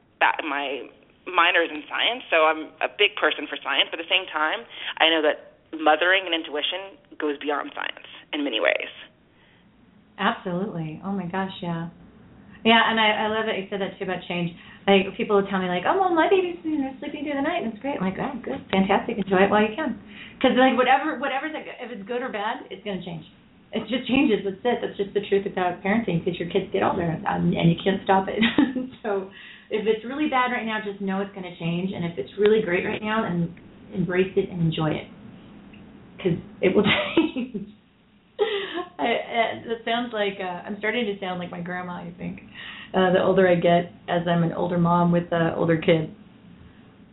[0.44, 0.88] my
[1.26, 4.64] minors in science, so I'm a big person for science, but at the same time,
[5.02, 8.92] I know that mothering and intuition goes beyond science in many ways.
[10.16, 11.02] Absolutely.
[11.04, 11.90] Oh my gosh, yeah.
[12.64, 14.50] Yeah, and I, I love that you said that too about change.
[14.86, 17.46] Like people will tell me like, oh well, my baby's you know sleeping through the
[17.46, 17.98] night and it's great.
[17.98, 19.98] I'm like, oh good, fantastic, enjoy it while you can.
[20.38, 23.26] Because like whatever whatever's if it's good or bad, it's gonna change.
[23.72, 24.40] It just changes.
[24.44, 24.78] That's it.
[24.80, 26.24] That's just the truth about parenting.
[26.24, 28.38] Because your kids get older um, and you can't stop it.
[29.02, 29.30] so
[29.70, 31.90] if it's really bad right now, just know it's gonna change.
[31.94, 33.50] And if it's really great right now, and
[33.94, 35.06] embrace it and enjoy it
[36.16, 36.84] because it will
[37.16, 37.68] change.
[38.98, 39.04] I,
[39.64, 41.94] it sounds like uh, I'm starting to sound like my grandma.
[41.94, 42.40] I think
[42.94, 46.14] uh, the older I get, as I'm an older mom with an older kid.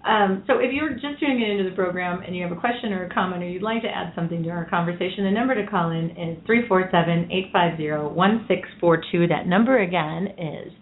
[0.03, 3.05] Um, so if you're just tuning into the program and you have a question or
[3.05, 5.91] a comment or you'd like to add something to our conversation, the number to call
[5.91, 9.29] in is 347-850-1642.
[9.29, 10.73] That number again is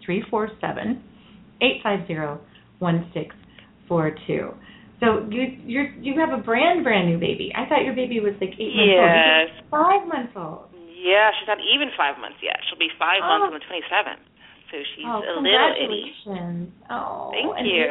[1.62, 4.54] 347-850-1642.
[5.02, 7.50] So you you're you have a brand brand new baby.
[7.58, 9.02] I thought your baby was like eight months old.
[9.02, 9.50] yes.
[9.66, 10.70] Five months old.
[10.94, 12.54] Yeah, she's not even five months yet.
[12.70, 13.26] She'll be five oh.
[13.26, 14.22] months on the twenty seventh.
[14.72, 15.44] So she's oh, a little
[15.76, 16.16] itty.
[16.90, 17.84] Oh, thank you.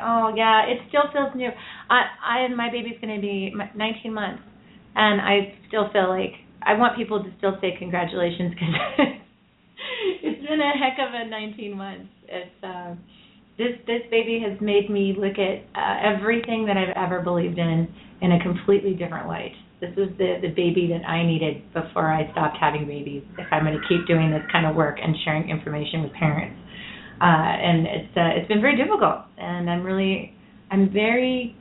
[0.00, 1.50] Oh yeah, it still feels new.
[1.90, 4.42] I I and my baby's going to be 19 months,
[4.96, 6.32] and I still feel like
[6.62, 8.74] I want people to still say congratulations because
[10.24, 12.08] it's been a heck of a 19 months.
[12.26, 12.70] It's um.
[12.72, 12.94] Uh,
[13.60, 17.86] this this baby has made me look at uh, everything that I've ever believed in
[18.22, 19.52] in a completely different light.
[19.80, 23.22] This is the the baby that I needed before I stopped having babies.
[23.38, 26.60] If I'm going to keep doing this kind of work and sharing information with parents,
[27.20, 30.34] uh, and it's uh, it's been very difficult, and I'm really
[30.70, 31.56] I'm very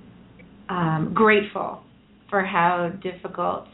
[0.69, 1.81] um, grateful
[2.29, 3.67] for how difficult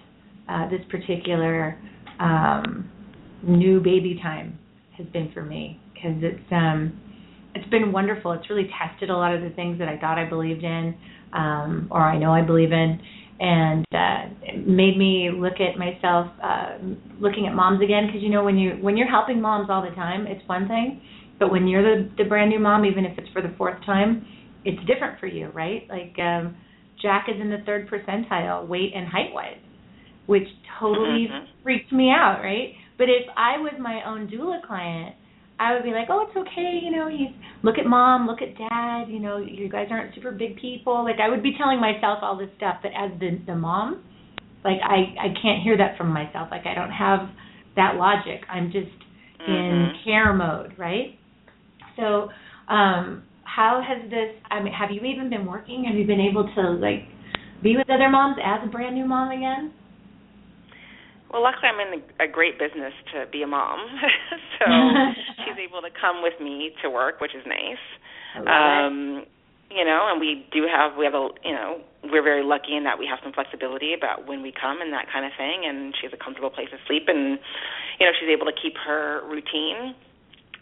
[0.47, 1.77] uh, this particular
[2.19, 2.89] um,
[3.43, 4.57] new baby time
[4.97, 7.01] has been for me because it's um
[7.55, 8.33] it's been wonderful.
[8.33, 10.93] It's really tested a lot of the things that I thought I believed in,
[11.33, 12.99] um, or I know I believe in,
[13.39, 16.77] and uh, it made me look at myself, uh,
[17.19, 18.07] looking at moms again.
[18.07, 21.01] Because you know, when you when you're helping moms all the time, it's one thing,
[21.39, 24.25] but when you're the the brand new mom, even if it's for the fourth time,
[24.63, 25.83] it's different for you, right?
[25.89, 26.55] Like um,
[27.01, 29.57] Jack is in the third percentile, weight and height wise,
[30.27, 30.47] which
[30.79, 31.45] totally mm-hmm.
[31.63, 32.73] freaked me out, right?
[32.97, 35.15] But if I was my own doula client
[35.59, 37.27] I would be like, oh, it's okay, you know, you
[37.63, 41.03] look at mom, look at dad, you know, you guys aren't super big people.
[41.03, 44.03] Like I would be telling myself all this stuff, but as the the mom,
[44.65, 46.49] like I I can't hear that from myself.
[46.51, 47.29] Like I don't have
[47.77, 48.41] that logic.
[48.49, 48.91] I'm just
[49.41, 49.51] mm-hmm.
[49.51, 51.17] in care mode, right?
[51.95, 52.29] So,
[52.67, 55.85] um how has this I mean, have you even been working?
[55.87, 57.07] Have you been able to like
[57.63, 59.71] be with other moms as a brand new mom again?
[61.31, 63.79] Well, luckily I'm in a great business to be a mom,
[64.59, 64.65] so
[65.43, 67.81] she's able to come with me to work, which is nice.
[68.47, 69.25] Um,
[69.71, 72.83] you know, and we do have we have a you know we're very lucky in
[72.83, 75.95] that we have some flexibility about when we come and that kind of thing, and
[75.99, 77.39] she has a comfortable place to sleep, and
[77.99, 79.95] you know she's able to keep her routine.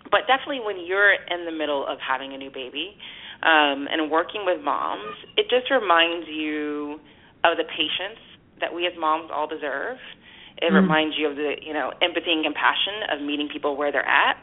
[0.10, 2.96] But definitely, when you're in the middle of having a new baby
[3.44, 7.00] um, and working with moms, it just reminds you
[7.44, 8.20] of the patience
[8.62, 9.98] that we as moms all deserve
[10.64, 13.92] it mm reminds you of the you know empathy and compassion of meeting people where
[13.92, 14.40] they're at.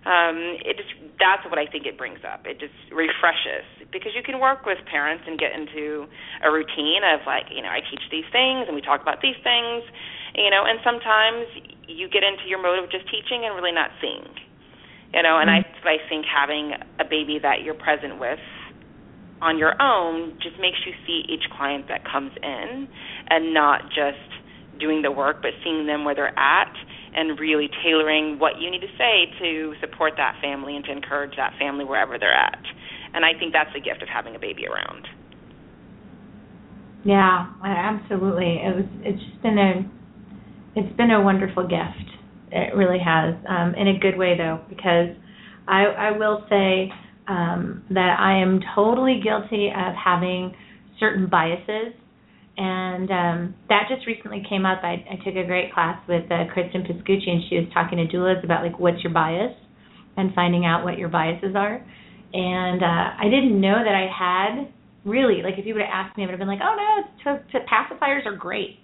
[0.00, 2.46] Um, it just that's what I think it brings up.
[2.46, 6.06] It just refreshes because you can work with parents and get into
[6.40, 9.36] a routine of like you know I teach these things and we talk about these
[9.42, 9.84] things,
[10.38, 11.44] you know, and sometimes
[11.90, 14.30] you get into your mode of just teaching and really not seeing,
[15.12, 15.36] you know.
[15.36, 18.40] And I I think having a baby that you're present with
[19.42, 22.88] on your own just makes you see each client that comes in
[23.28, 24.39] and not just
[24.80, 26.72] doing the work, but seeing them where they're at
[27.14, 31.36] and really tailoring what you need to say to support that family and to encourage
[31.36, 32.62] that family wherever they're at.
[33.14, 35.06] And I think that's the gift of having a baby around.
[37.04, 38.60] Yeah, absolutely.
[38.62, 38.84] It was.
[39.02, 39.90] It's just been a.
[40.76, 42.10] It's been a wonderful gift.
[42.52, 45.16] It really has, um, in a good way though, because
[45.66, 46.92] I, I will say
[47.26, 50.54] um, that I am totally guilty of having
[50.98, 51.94] certain biases
[52.60, 54.84] and um, that just recently came up.
[54.84, 58.04] I, I took a great class with uh, Kristen Piscucci, and she was talking to
[58.04, 59.56] doulas about like what's your bias
[60.18, 61.80] and finding out what your biases are.
[62.34, 64.68] And uh, I didn't know that I had
[65.06, 67.32] really like if you would have asked me, I would have been like, oh no,
[67.32, 68.76] to, to pacifiers are great.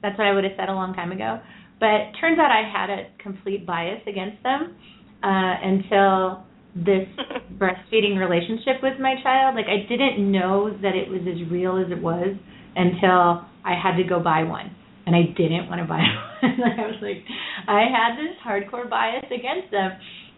[0.00, 1.40] That's what I would have said a long time ago.
[1.80, 4.76] But turns out I had a complete bias against them
[5.24, 7.10] uh, until this
[7.58, 9.56] breastfeeding relationship with my child.
[9.56, 12.36] Like I didn't know that it was as real as it was
[12.76, 14.74] until I had to go buy one.
[15.06, 16.00] And I didn't want to buy
[16.42, 16.60] one.
[16.78, 17.24] I was like,
[17.68, 19.92] I had this hardcore bias against them.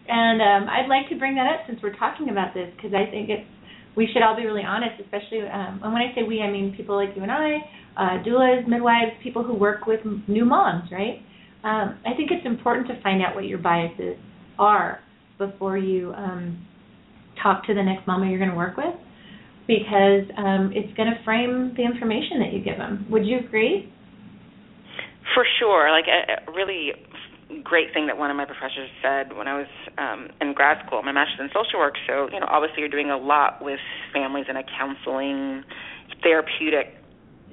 [0.07, 3.09] And um, I'd like to bring that up since we're talking about this because I
[3.11, 3.47] think it's
[3.95, 6.73] we should all be really honest, especially um, and when I say we, I mean
[6.77, 7.57] people like you and I,
[7.97, 11.19] uh, doulas, midwives, people who work with new moms, right?
[11.63, 14.15] Um, I think it's important to find out what your biases
[14.59, 14.99] are
[15.39, 16.63] before you um,
[17.41, 18.93] talk to the next mama you're going to work with
[19.67, 23.05] because um, it's going to frame the information that you give them.
[23.11, 23.91] Would you agree?
[25.35, 25.91] For sure.
[25.91, 26.95] Like a, a really
[27.63, 31.03] great thing that one of my professors said when I was um, in grad school,
[31.03, 31.95] my master's in social work.
[32.07, 33.79] So, you know, obviously you're doing a lot with
[34.13, 35.63] families in a counseling,
[36.23, 36.95] therapeutic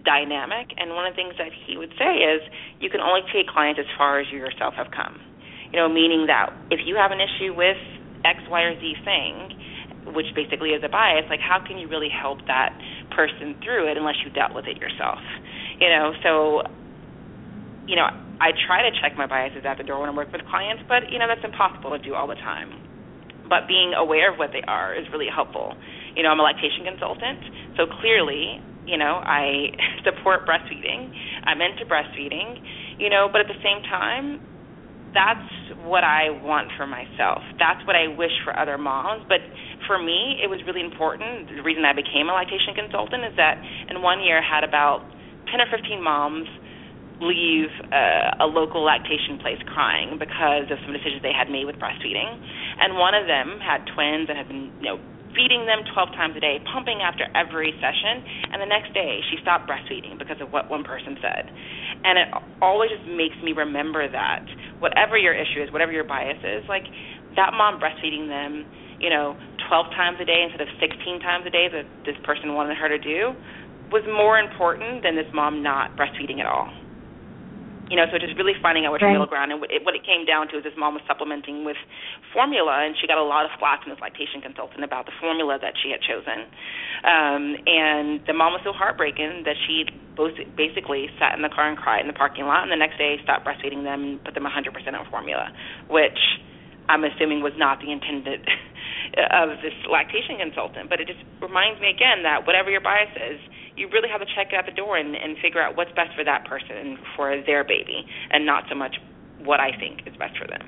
[0.05, 0.71] dynamic.
[0.79, 2.43] And one of the things that he would say is
[2.79, 5.19] you can only take clients as far as you yourself have come.
[5.73, 7.79] You know, meaning that if you have an issue with
[8.23, 9.51] X, Y, or Z thing,
[10.07, 12.77] which basically is a bias, like how can you really help that
[13.11, 15.19] person through it unless you dealt with it yourself?
[15.81, 16.63] You know, so
[17.87, 18.09] you know,
[18.41, 21.09] I try to check my biases at the door when I work with clients, but
[21.13, 22.81] you know, that's impossible to do all the time.
[23.49, 25.77] But being aware of what they are is really helpful.
[26.17, 27.41] You know, I'm a lactation consultant,
[27.77, 29.73] so clearly, you know, I
[30.05, 31.13] support breastfeeding.
[31.45, 32.57] I'm into breastfeeding,
[32.99, 34.41] you know, but at the same time,
[35.15, 37.41] that's what I want for myself.
[37.59, 39.25] That's what I wish for other moms.
[39.31, 39.41] But
[39.87, 41.49] for me, it was really important.
[41.49, 45.07] The reason I became a lactation consultant is that in one year I had about
[45.49, 46.51] 10 or 15 moms
[47.23, 51.79] leave uh, a local lactation place crying because of some decisions they had made with
[51.79, 52.35] breastfeeding.
[52.83, 54.99] And one of them had twins and had been, you know,
[55.35, 58.23] feeding them 12 times a day, pumping after every session,
[58.55, 61.51] and the next day she stopped breastfeeding because of what one person said.
[62.07, 62.29] And it
[62.62, 64.47] always just makes me remember that
[64.79, 66.85] whatever your issue is, whatever your bias is, like
[67.37, 68.66] that mom breastfeeding them,
[69.01, 69.37] you know,
[69.68, 72.89] 12 times a day instead of 16 times a day that this person wanted her
[72.89, 73.35] to do
[73.91, 76.68] was more important than this mom not breastfeeding at all
[77.91, 79.12] you know, so just really finding out what right.
[79.12, 79.53] your middle ground.
[79.53, 81.76] And it, what it came down to is this mom was supplementing with
[82.32, 85.59] formula, and she got a lot of flack from this lactation consultant about the formula
[85.61, 86.49] that she had chosen.
[87.05, 89.85] Um, and the mom was so heartbroken that she
[90.57, 93.20] basically sat in the car and cried in the parking lot, and the next day
[93.22, 95.53] stopped breastfeeding them and put them 100% on formula,
[95.91, 96.18] which
[96.89, 98.45] I'm assuming was not the intended
[99.32, 100.91] of this lactation consultant.
[100.91, 103.41] But it just reminds me again that whatever your bias is,
[103.76, 106.14] you really have to check it out the door and, and figure out what's best
[106.14, 108.97] for that person for their baby, and not so much
[109.43, 110.62] what I think is best for them.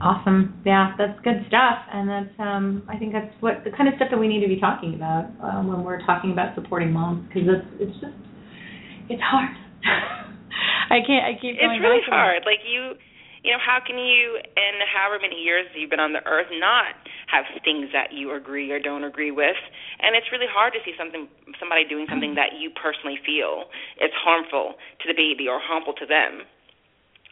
[0.00, 0.62] Awesome.
[0.64, 4.14] Yeah, that's good stuff, and that's um, I think that's what the kind of stuff
[4.14, 7.50] that we need to be talking about um, when we're talking about supporting moms because
[7.50, 8.14] it's it's just
[9.10, 9.50] it's hard.
[10.94, 11.26] I can't.
[11.26, 11.58] I keep.
[11.58, 12.46] Going it's really hard.
[12.46, 12.94] Like you,
[13.44, 16.98] you know, how can you, in however many years you've been on the earth, not
[17.30, 19.58] have things that you agree or don't agree with?
[20.00, 21.28] And it's really hard to see something,
[21.58, 23.70] somebody doing something that you personally feel
[24.02, 26.46] is harmful to the baby or harmful to them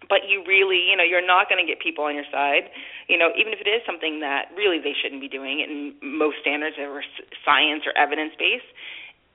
[0.08, 2.70] but you really, you know, you're not going to get people on your side.
[3.08, 6.38] You know, even if it is something that really they shouldn't be doing in most
[6.42, 7.02] standards or
[7.44, 8.68] science or evidence based,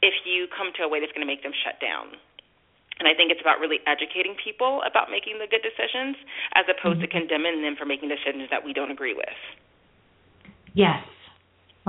[0.02, 2.18] if you come to a way that's going to make them shut down.
[3.02, 6.14] And I think it's about really educating people about making the good decisions
[6.54, 7.10] as opposed mm-hmm.
[7.10, 9.42] to condemning them for making decisions that we don't agree with.
[10.78, 11.02] Yes.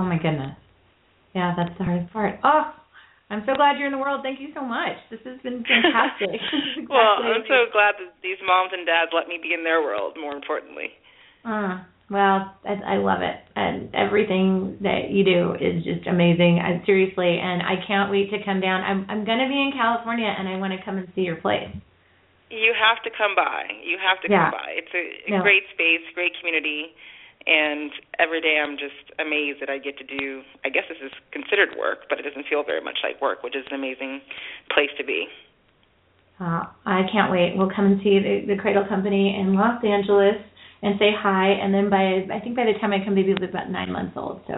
[0.01, 0.57] Oh my goodness.
[1.37, 2.41] Yeah, that's the hardest part.
[2.41, 2.73] Oh,
[3.29, 4.25] I'm so glad you're in the world.
[4.25, 4.97] Thank you so much.
[5.13, 6.33] This has been fantastic.
[6.81, 9.85] exactly well, I'm so glad that these moms and dads let me be in their
[9.85, 10.17] world.
[10.17, 10.97] More importantly.
[11.45, 16.61] Uh, well, I, I love it, and everything that you do is just amazing.
[16.61, 18.83] I, seriously, and I can't wait to come down.
[18.83, 21.73] I'm I'm gonna be in California, and I want to come and see your place.
[22.51, 23.65] You have to come by.
[23.83, 24.51] You have to yeah.
[24.51, 24.77] come by.
[24.77, 25.43] It's a, a no.
[25.43, 26.93] great space, great community
[27.47, 30.43] and every day I'm just amazed that I get to do.
[30.65, 33.57] I guess this is considered work, but it doesn't feel very much like work, which
[33.57, 34.21] is an amazing
[34.73, 35.27] place to be.
[36.41, 37.55] Uh, I can't wait.
[37.57, 40.37] We'll come and see the, the Cradle Company in Los Angeles
[40.83, 41.53] and say hi.
[41.53, 43.93] And then by I think by the time I come, maybe will be about nine
[43.93, 44.55] months old, so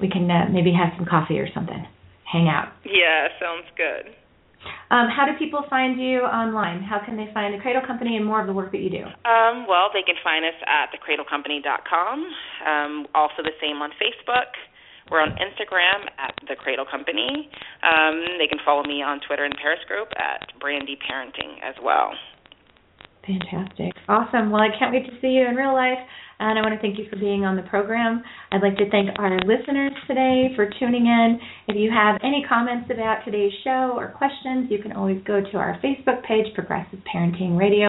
[0.00, 1.86] we can uh, maybe have some coffee or something,
[2.24, 2.72] hang out.
[2.84, 4.16] Yeah, sounds good.
[4.90, 6.82] Um, how do people find you online?
[6.82, 9.04] How can they find the Cradle Company and more of the work that you do?
[9.24, 12.16] Um, well, they can find us at thecradlecompany.com.
[12.66, 14.52] Um, also, the same on Facebook.
[15.10, 17.48] We're on Instagram at the Cradle Company.
[17.82, 22.12] Um, they can follow me on Twitter and Periscope at Brandi Parenting as well.
[23.26, 23.92] Fantastic.
[24.08, 24.50] Awesome.
[24.50, 25.98] Well, I can't wait to see you in real life.
[26.40, 28.22] And I want to thank you for being on the program.
[28.50, 31.38] I'd like to thank our listeners today for tuning in.
[31.68, 35.56] If you have any comments about today's show or questions, you can always go to
[35.58, 37.86] our Facebook page, Progressive Parenting Radio,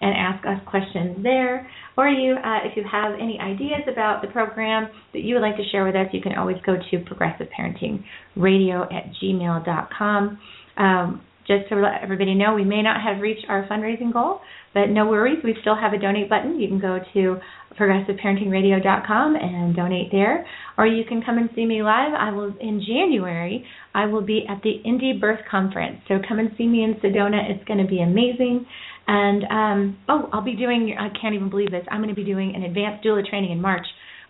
[0.00, 1.68] and ask us questions there.
[1.98, 5.58] Or you, uh, if you have any ideas about the program that you would like
[5.58, 10.38] to share with us, you can always go to progressiveparentingradio at gmail.com.
[10.78, 14.40] Um, just to let everybody know, we may not have reached our fundraising goal,
[14.72, 15.38] but no worries.
[15.42, 16.60] We still have a donate button.
[16.60, 17.36] You can go to
[17.78, 20.46] progressiveparentingradio.com and donate there,
[20.76, 22.12] or you can come and see me live.
[22.18, 23.64] I will in January.
[23.94, 27.50] I will be at the Indie Birth Conference, so come and see me in Sedona.
[27.50, 28.66] It's going to be amazing.
[29.06, 30.94] And um, oh, I'll be doing.
[30.98, 31.84] I can't even believe this.
[31.90, 33.86] I'm going to be doing an advanced doula training in March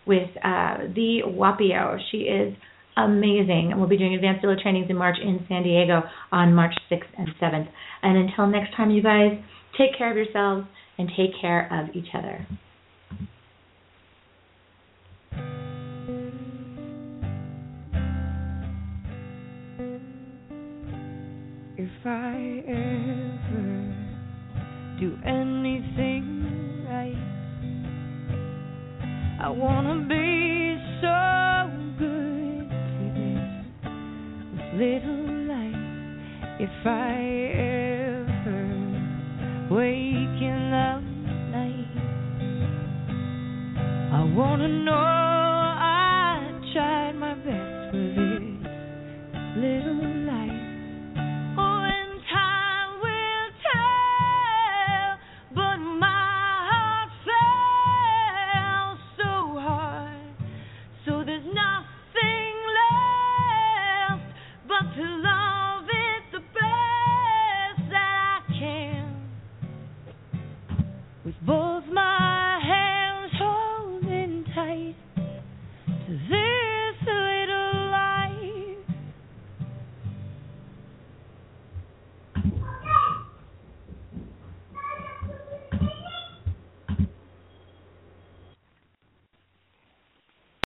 [0.07, 1.97] with uh, the Wapio.
[2.11, 2.55] She is
[2.97, 3.69] amazing.
[3.71, 7.01] And we'll be doing advanced doula trainings in March in San Diego on March 6th
[7.17, 7.67] and 7th.
[8.03, 9.37] And until next time, you guys,
[9.77, 10.67] take care of yourselves
[10.97, 12.45] and take care of each other.
[21.77, 23.95] If I ever
[24.99, 27.15] do anything right,
[29.41, 33.51] I wanna be so good to this
[34.75, 35.81] little life.
[36.59, 37.70] If I
[44.35, 45.30] wanna know